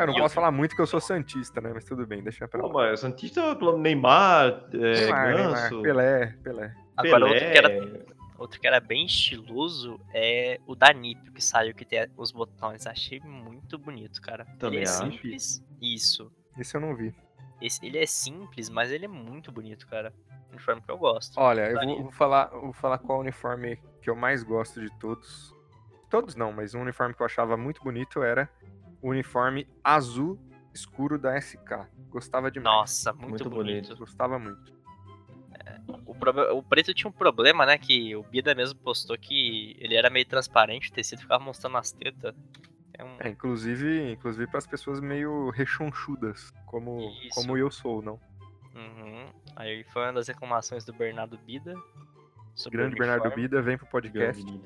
[0.01, 1.71] Ah, eu não E eu- posso falar muito que eu sou Santista, né?
[1.75, 2.91] Mas tudo bem, deixa pra Pô, lá.
[2.91, 6.75] mas Santista, pelo Neymar, é, Neymar, Neymar, Ganso, Pelé, Pelé.
[6.97, 8.05] Agora outro que, era, Pelé.
[8.39, 12.87] outro que era bem estiloso é o da Nip, que saiu que tem os botões.
[12.87, 14.45] Achei muito bonito, cara.
[14.59, 15.11] Também ele é acho.
[15.13, 15.63] simples.
[15.81, 16.31] Isso.
[16.59, 17.15] Esse eu não vi.
[17.61, 20.13] Esse, ele é simples, mas ele é muito bonito, cara.
[20.51, 21.39] Uniforme que eu gosto.
[21.39, 25.55] Olha, eu vou, vou falar, vou falar qual uniforme que eu mais gosto de todos.
[26.09, 28.49] Todos não, mas um uniforme que eu achava muito bonito era
[29.03, 30.39] uniforme azul
[30.75, 31.87] escuro da SK.
[32.09, 32.75] Gostava demais.
[32.77, 33.87] Nossa, muito, Muito bonito.
[33.89, 33.97] bonito.
[33.99, 34.73] Gostava muito.
[36.07, 37.77] O, proble- o preto tinha um problema, né?
[37.79, 41.91] Que o Bida mesmo postou que ele era meio transparente, o tecido ficava mostrando as
[41.93, 42.35] tetas.
[42.95, 43.17] É um...
[43.21, 47.35] É, inclusive, inclusive para as pessoas meio rechonchudas, como, Isso.
[47.35, 48.21] como eu sou, não?
[48.75, 49.29] Uhum.
[49.57, 51.75] Aí foi uma das reclamações do Bernardo Bida.
[52.55, 53.31] sobre o Grande Bernardo.
[53.35, 54.43] Bida, vem pro podcast.
[54.45, 54.63] Grande.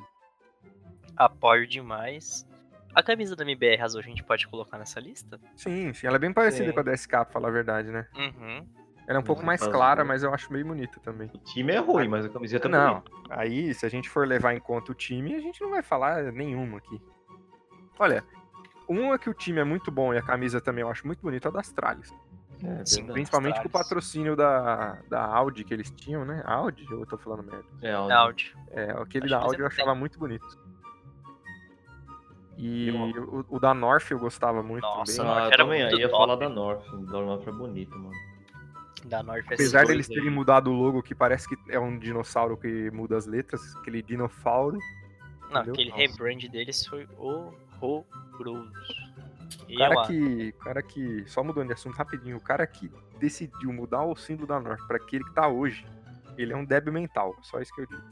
[1.16, 2.46] Apoio demais.
[2.94, 5.40] A camisa da MBR Azul a gente pode colocar nessa lista?
[5.56, 6.72] Sim, sim, ela é bem parecida Sim.
[6.72, 8.06] com a da SK, pra falar a verdade, né?
[8.16, 8.66] Uhum.
[9.06, 11.30] Ela é um pouco Muito mais clara, mas eu acho meio bonita também.
[11.34, 13.10] O time é ruim, mas a camiseta é Não, bonita.
[13.28, 16.32] aí se a gente for levar em conta o time, a gente não vai falar
[16.32, 17.00] nenhuma aqui.
[17.98, 18.24] Olha,
[18.88, 21.48] uma que o time é muito bom e a camisa também eu acho muito bonita
[21.48, 22.14] é a da Astralis.
[22.62, 23.06] É, Sim.
[23.06, 26.42] Principalmente com o patrocínio da, da Audi que eles tinham, né?
[26.46, 26.86] Audi?
[26.92, 27.66] Ou eu tô falando merda?
[27.82, 28.56] É, áudio.
[28.70, 30.46] É, aquele Acho da que Audi eu achava muito bonito.
[32.66, 35.32] E Eu- o, o da North eu gostava muito Nossa, também.
[35.36, 36.18] Eu era também muito ia top.
[36.20, 36.86] falar da North.
[36.86, 38.14] Da North é bonito, mano.
[39.04, 42.56] Da North Apesar dois deles terem mudado o logo, que parece que é um dinossauro
[42.56, 44.78] que muda as letras, aquele dinofauro.
[45.50, 45.74] Não, entendeu?
[45.74, 46.00] aquele Nossa.
[46.02, 48.72] rebrand deles foi horroroso.
[49.68, 50.48] O cara eu que.
[50.48, 51.24] o cara que.
[51.26, 54.96] Só mudando de assunto rapidinho, o cara que decidiu mudar o símbolo da North pra
[54.96, 55.86] aquele que tá hoje,
[56.38, 57.36] ele é um débil mental.
[57.42, 58.02] Só isso que eu digo.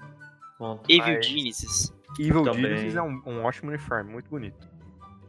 [0.88, 1.95] Evil Mas- Genesis.
[2.18, 2.53] Evil.
[2.55, 4.68] Genesis é um, um ótimo uniforme, muito bonito.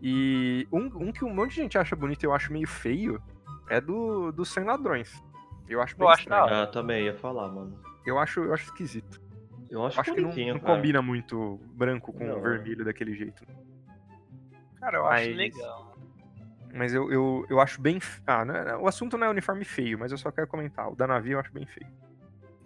[0.02, 3.22] E um, um que um monte de gente acha bonito e eu acho meio feio
[3.70, 5.24] é do, do Sem Ladrões.
[5.68, 6.46] Eu acho bem Eu acho estranho.
[6.54, 7.80] Ah, também ia falar, mano.
[8.06, 9.22] Eu acho, eu acho esquisito.
[9.70, 12.42] Eu acho, Eu acho que não, não combina muito branco com Não.
[12.42, 13.44] vermelho daquele jeito.
[14.80, 15.94] Cara, eu acho Mas- legal.
[16.76, 18.00] Mas eu, eu, eu acho bem.
[18.26, 20.92] Ah, não é- o assunto não é uniforme feio, mas eu só quero comentar.
[20.92, 21.88] O da navio eu acho bem feio.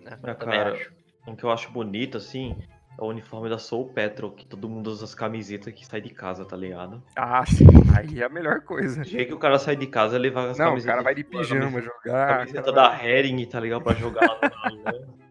[0.01, 0.17] né?
[0.23, 0.91] Ah, cara, acho.
[1.27, 4.87] Um que eu acho bonito, assim, é o uniforme da Soul Petrol, que todo mundo
[4.87, 7.03] usa as camisetas que sai de casa, tá ligado?
[7.15, 7.65] Ah, sim.
[7.95, 9.01] Aí é a melhor coisa.
[9.01, 10.91] Do jeito que o cara sai de casa, ele vai com as Não, o camisetas.
[10.95, 12.29] cara vai de pijama camiseta- jogar.
[12.29, 13.83] A camiseta da vai- Hering, tá ligado?
[13.83, 14.39] Pra jogar lá
[14.71, 15.17] no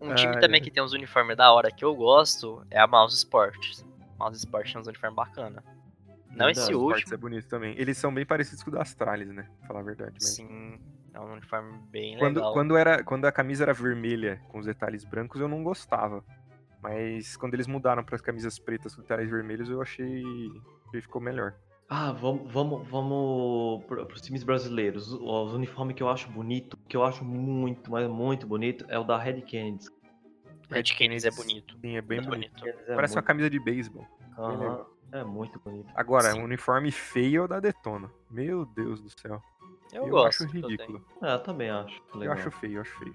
[0.00, 2.86] Um time Ai, também que tem uns uniformes da hora que eu gosto é a
[2.86, 3.84] Mouse Sports.
[4.18, 5.64] Mouse Sports tem uns uniformes bacanas.
[6.30, 7.14] Não Verdade, esse Os último.
[7.14, 7.74] É bonito também.
[7.76, 9.48] Eles são bem parecidos com o da Astralis, né?
[9.58, 10.12] Pra falar a verdade.
[10.14, 10.34] Mas...
[10.36, 10.78] Sim,
[11.12, 12.52] é um uniforme bem Quando, legal.
[12.52, 16.22] quando, era, quando a camisa era vermelha com os detalhes brancos, eu não gostava.
[16.82, 20.22] Mas quando eles mudaram para as camisas pretas com detalhes vermelhos, eu achei
[20.90, 21.54] que ficou melhor.
[21.90, 25.10] Ah, vamos, vamos, vamos pro- pros times brasileiros.
[25.12, 28.98] Os, os uniformes que eu acho bonito, que eu acho muito, mas muito bonito, é
[28.98, 29.86] o da Red Kennedy.
[30.70, 31.76] Red Kennedy é bonito.
[31.80, 32.60] Sim, é bem Muito bonito.
[32.60, 32.78] bonito.
[32.86, 34.06] É Parece uma muito- camisa de beisebol.
[34.36, 34.94] Legal.
[35.10, 35.90] É muito bonito.
[35.96, 36.40] Agora, Sim.
[36.40, 38.10] um uniforme feio é o da Detona.
[38.30, 39.42] Meu Deus do céu.
[39.90, 40.44] Eu, Eu, gosto.
[40.44, 41.02] acho ridículo.
[41.22, 42.02] É, eu também acho.
[42.12, 42.36] Eu Legal.
[42.36, 43.14] acho feio, eu acho feio.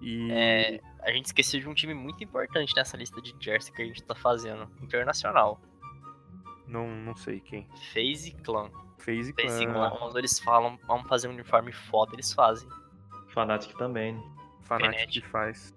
[0.00, 3.82] E É, a gente esqueceu de um time muito importante nessa lista de jersey que
[3.82, 4.68] a gente tá fazendo.
[4.82, 5.60] Internacional.
[6.66, 7.66] não, não sei quem.
[7.94, 8.70] FaZe Clan.
[8.98, 12.68] FaZe FaZe Clan, Clan, quando eles falam, vamos fazer um uniforme foda, eles fazem.
[13.28, 14.20] Fnatic também.
[15.08, 15.74] Que faz.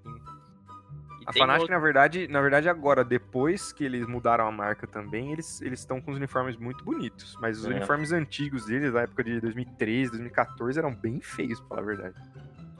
[1.21, 4.51] E A tem Fnatic, outro- na verdade, na verdade, agora, depois que eles mudaram a
[4.51, 7.37] marca também, eles eles estão com os uniformes muito bonitos.
[7.39, 7.69] Mas os É.
[7.69, 12.15] uniformes antigos deles, da época de 2013, 2014, eram bem feios, pra falar a verdade.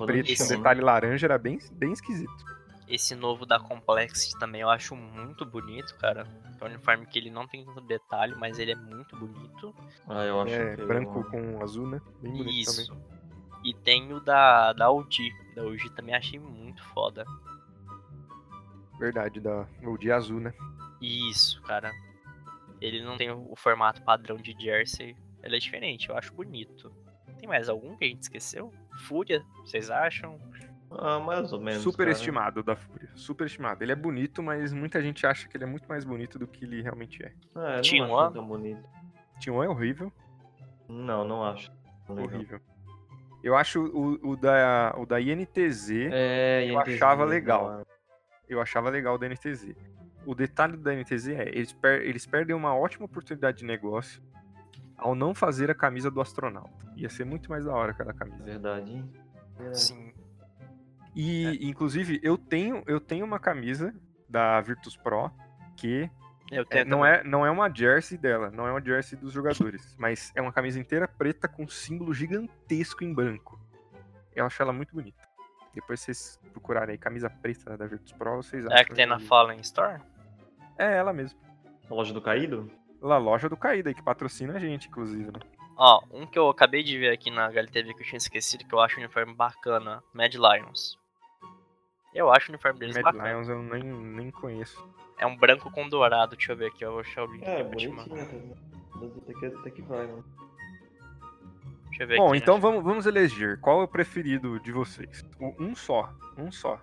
[0.06, 2.46] Preto com Esse- detalhe laranja era bem, bem esquisito.
[2.88, 6.28] Esse novo da Complexity também eu acho muito bonito, cara.
[6.60, 9.74] É um uniforme que ele não tem tanto detalhe, mas ele é muito bonito.
[10.08, 12.02] Ah, eu acho É, branco com azul, né?
[12.22, 12.88] Bem bonito Isso.
[12.94, 13.04] também.
[13.64, 15.32] E tem o da, da OG.
[15.56, 17.24] Da OG também achei muito foda.
[19.00, 20.54] Verdade, da, o de azul, né?
[21.02, 21.92] Isso, cara.
[22.80, 25.16] Ele não tem o, o formato padrão de jersey.
[25.44, 26.92] Ele é diferente, eu acho bonito.
[27.40, 28.72] Tem mais algum que a gente esqueceu?
[29.00, 30.40] Fúria, vocês acham?
[30.92, 31.82] Ah, mais ou menos.
[31.82, 32.12] Super cara.
[32.12, 33.10] estimado da Fúria.
[33.16, 33.82] Super estimado.
[33.84, 36.66] Ele é bonito, mas muita gente acha que ele é muito mais bonito do que
[36.66, 37.32] ele realmente é.
[37.56, 38.84] É, não Tinha acho um tão bonito.
[39.40, 40.12] T1 é horrível.
[40.90, 41.72] Não, não acho.
[42.10, 42.26] Legal.
[42.26, 42.60] Horrível.
[43.44, 47.78] Eu acho o, o da, o da INTZ, É, Eu INTZ, achava legal.
[47.78, 47.84] né?
[48.50, 49.74] eu achava legal da NTZ.
[50.26, 54.22] O detalhe da NTZ é, eles, per- eles perdem uma ótima oportunidade de negócio
[55.02, 56.86] ao não fazer a camisa do astronauta.
[56.96, 58.44] Ia ser muito mais da hora aquela camisa.
[58.44, 58.92] Verdade.
[58.92, 59.12] hein?
[59.60, 59.74] É.
[59.74, 60.14] Sim.
[61.16, 63.94] E, inclusive, eu tenho, eu tenho uma camisa
[64.30, 65.30] da Virtus Pro
[65.76, 66.10] que
[66.50, 69.96] Eu é, não, é, não é uma jersey dela, não é uma jersey dos jogadores,
[70.00, 73.60] mas é uma camisa inteira preta com símbolo gigantesco em branco.
[74.34, 75.30] Eu acho ela muito bonita.
[75.74, 78.78] Depois vocês procurarem aí camisa preta da Virtus Pro, vocês acham.
[78.78, 80.02] É a que tem na Fallen Store?
[80.78, 81.40] É ela mesmo.
[81.90, 82.72] A loja do Caído?
[83.02, 85.40] La loja do Caída aí, que patrocina a gente, inclusive, né?
[85.76, 88.74] Ó, um que eu acabei de ver aqui na HLTV que eu tinha esquecido, que
[88.74, 91.00] eu acho o uniforme bacana, Mad Lions.
[92.14, 93.30] Eu acho o uniforme deles Mad bacana.
[93.32, 94.88] Lions eu nem, nem conheço.
[95.18, 97.62] É um branco com dourado, deixa eu ver aqui, eu vou achar o link É,
[97.62, 98.24] aqui pra te bonitinho mandar.
[98.24, 99.34] até.
[99.40, 100.24] Que, até que vai, né?
[101.88, 102.62] Deixa eu ver Bom, aqui, então né?
[102.62, 103.60] vamos, vamos eleger.
[103.60, 105.26] Qual é o preferido de vocês?
[105.60, 106.14] Um só.
[106.38, 106.80] Um só.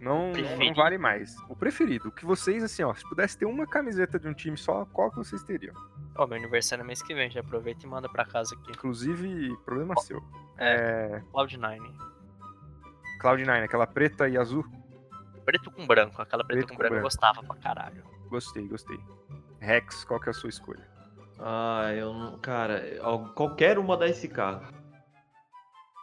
[0.00, 1.34] Não, não vale mais.
[1.48, 2.08] O preferido.
[2.08, 5.10] O que vocês, assim, ó, se pudesse ter uma camiseta de um time só, qual
[5.10, 5.74] que vocês teriam?
[6.16, 8.70] Ó, meu aniversário é mês que vem, já aproveita e manda pra casa aqui.
[8.72, 10.22] Inclusive, problema seu.
[10.58, 11.22] É.
[11.32, 11.80] Cloud9.
[13.22, 14.64] Cloud9, aquela preta e azul.
[15.44, 17.06] Preto com branco, aquela preta Preto com com branco eu branco.
[17.06, 18.02] gostava pra caralho.
[18.28, 18.98] Gostei, gostei.
[19.60, 20.86] Rex, qual que é a sua escolha?
[21.38, 22.38] Ah, eu não.
[22.40, 24.36] Cara, al- qualquer uma da SK.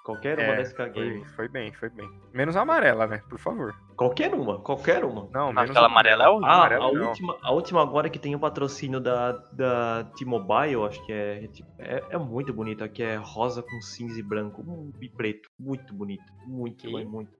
[0.06, 1.26] Qualquer uma É, da SK foi, Game.
[1.26, 2.10] foi bem, foi bem.
[2.34, 3.22] Menos a amarela, né?
[3.30, 3.74] Por favor.
[3.96, 5.28] Qualquer uma, qualquer uma.
[5.32, 6.50] Não, menos aquela amarela é horrível.
[6.50, 7.08] Ah, amarela a não.
[7.10, 12.04] última, a última agora que tem o patrocínio da, da T-Mobile, acho que é, é.
[12.10, 14.64] É muito bonita, que é rosa com cinza e branco
[15.02, 15.50] e preto.
[15.60, 16.24] Muito bonito.
[16.46, 17.32] Muito, muito.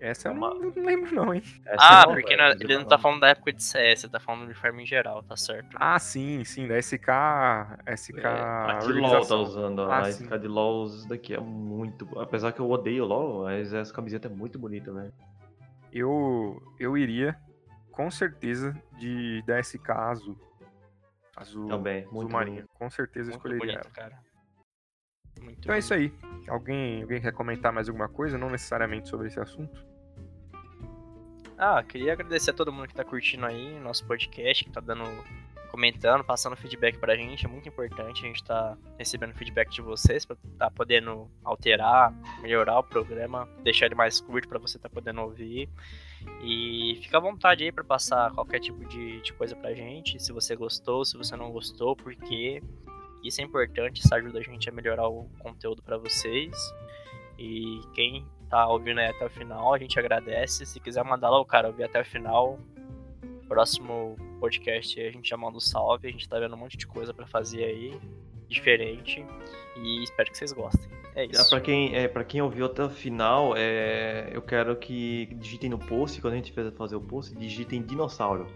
[0.00, 1.42] Essa eu Uma- não, não lembro, não, hein?
[1.64, 4.04] Essa Ah, é porque é, não- ele eu não tá falando da época de CS,
[4.04, 5.76] ele tá falando de uniforme em geral, tá certo.
[5.80, 7.08] Ah, sim, sim, da SK.
[7.86, 8.18] SK.
[8.18, 10.24] É, a de LOL tá usando, Ah, a sim.
[10.24, 12.06] SK de LOL isso daqui é muito.
[12.18, 15.12] Apesar que eu odeio LOL, mas essa camiseta é muito bonita, velho.
[15.92, 17.36] Eu, eu iria,
[17.92, 20.36] com certeza, de da SK azul.
[21.36, 22.64] Azul, Também, azul muito marinho.
[22.74, 23.94] Com certeza eu Muito escolheria bonito, ela.
[23.94, 24.18] cara.
[25.44, 26.12] Muito Então é isso aí.
[26.48, 28.38] Alguém, alguém quer comentar mais alguma coisa?
[28.38, 29.84] Não necessariamente sobre esse assunto?
[31.56, 35.04] Ah, queria agradecer a todo mundo que tá curtindo aí nosso podcast, que tá dando.
[35.70, 37.46] comentando, passando feedback pra gente.
[37.46, 42.78] É muito importante a gente tá recebendo feedback de vocês pra tá podendo alterar, melhorar
[42.78, 45.68] o programa, deixar ele mais curto pra você tá podendo ouvir.
[46.42, 50.22] E fica à vontade aí pra passar qualquer tipo de, de coisa pra gente.
[50.22, 52.62] Se você gostou, se você não gostou, porque
[53.24, 56.54] isso é importante, isso ajuda a gente a melhorar o conteúdo pra vocês.
[57.38, 60.64] E quem tá ouvindo aí até o final, a gente agradece.
[60.64, 62.58] Se quiser mandar lá o cara ouvir até o final,
[63.48, 66.08] próximo podcast a gente já manda um salve.
[66.08, 67.98] A gente tá vendo um monte de coisa pra fazer aí,
[68.48, 69.24] diferente.
[69.76, 70.88] E espero que vocês gostem.
[71.14, 71.50] É Ah, isso.
[71.50, 75.78] Pra quem, é, pra quem ouviu até o final, é, eu quero que digitem no
[75.78, 78.46] post, quando a gente for fazer o post, digitem dinossauro.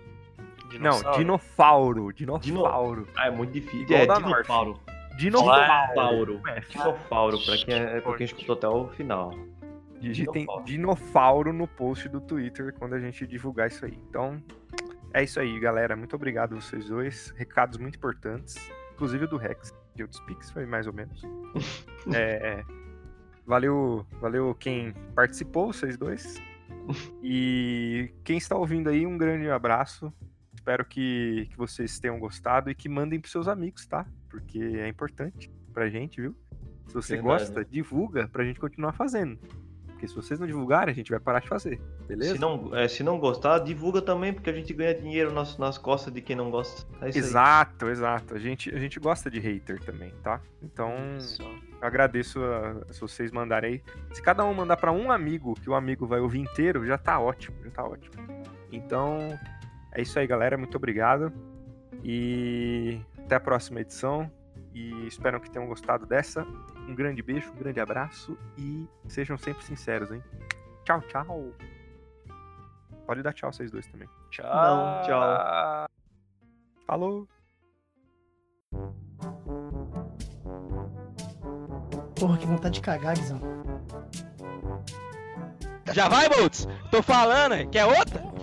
[0.72, 1.18] Não, Dinossauro.
[1.18, 2.12] dinofauro.
[2.12, 3.08] Dinosfauro.
[3.16, 3.82] Ah, é muito difícil.
[3.82, 4.80] Igual é, dinossauro.
[5.16, 6.38] Dinofauro.
[6.38, 6.42] Dinossauro.
[6.46, 9.32] É, Dinossauro, pra quem, é, pra quem escutou até o final.
[10.00, 10.64] Digitem Dinofauro.
[10.64, 13.98] Dinofauro no post do Twitter quando a gente divulgar isso aí.
[14.08, 14.40] Então,
[15.12, 15.96] é isso aí, galera.
[15.96, 17.32] Muito obrigado a vocês dois.
[17.36, 18.56] Recados muito importantes.
[18.92, 19.74] Inclusive o do Rex.
[19.94, 21.22] De Outspix foi mais ou menos.
[22.14, 22.64] É,
[23.44, 26.36] valeu, valeu quem participou, vocês dois.
[27.22, 30.10] E quem está ouvindo aí, um grande abraço.
[30.68, 34.04] Espero que, que vocês tenham gostado e que mandem pros seus amigos, tá?
[34.28, 36.36] Porque é importante pra gente, viu?
[36.88, 37.38] Se você Verdade.
[37.44, 39.38] gosta, divulga pra gente continuar fazendo.
[39.86, 42.34] Porque se vocês não divulgarem, a gente vai parar de fazer, beleza?
[42.34, 45.78] Se não, é, se não gostar, divulga também, porque a gente ganha dinheiro nas, nas
[45.78, 46.86] costas de quem não gosta.
[47.00, 47.24] É isso aí.
[47.24, 48.34] Exato, exato.
[48.34, 50.38] A gente, a gente gosta de hater também, tá?
[50.62, 50.92] Então,
[51.80, 53.82] agradeço a- se vocês mandarem aí.
[54.12, 57.18] Se cada um mandar pra um amigo, que o amigo vai ouvir inteiro, já tá
[57.18, 58.14] ótimo, já tá ótimo.
[58.70, 59.30] Então,
[59.92, 60.56] é isso aí, galera.
[60.56, 61.32] Muito obrigado.
[62.02, 64.30] E até a próxima edição.
[64.74, 66.44] E espero que tenham gostado dessa.
[66.88, 70.22] Um grande beijo, um grande abraço e sejam sempre sinceros, hein?
[70.84, 71.52] Tchau, tchau.
[73.06, 74.08] Pode dar tchau vocês dois também.
[74.30, 74.46] Tchau.
[74.46, 75.86] Não, tchau.
[76.86, 77.28] Falou!
[82.18, 83.40] Porra, que vontade de cagar, Guizão.
[85.92, 86.66] Já vai, Boltz?
[86.90, 88.37] Tô falando, quer outra?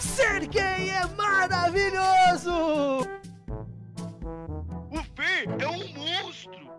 [0.00, 2.50] Ser gay é maravilhoso!
[4.90, 6.70] O Fê é um monstro!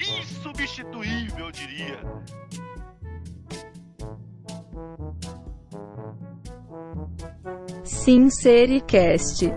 [0.00, 2.00] Insubstituível, eu diria.
[7.84, 9.52] Sincericast.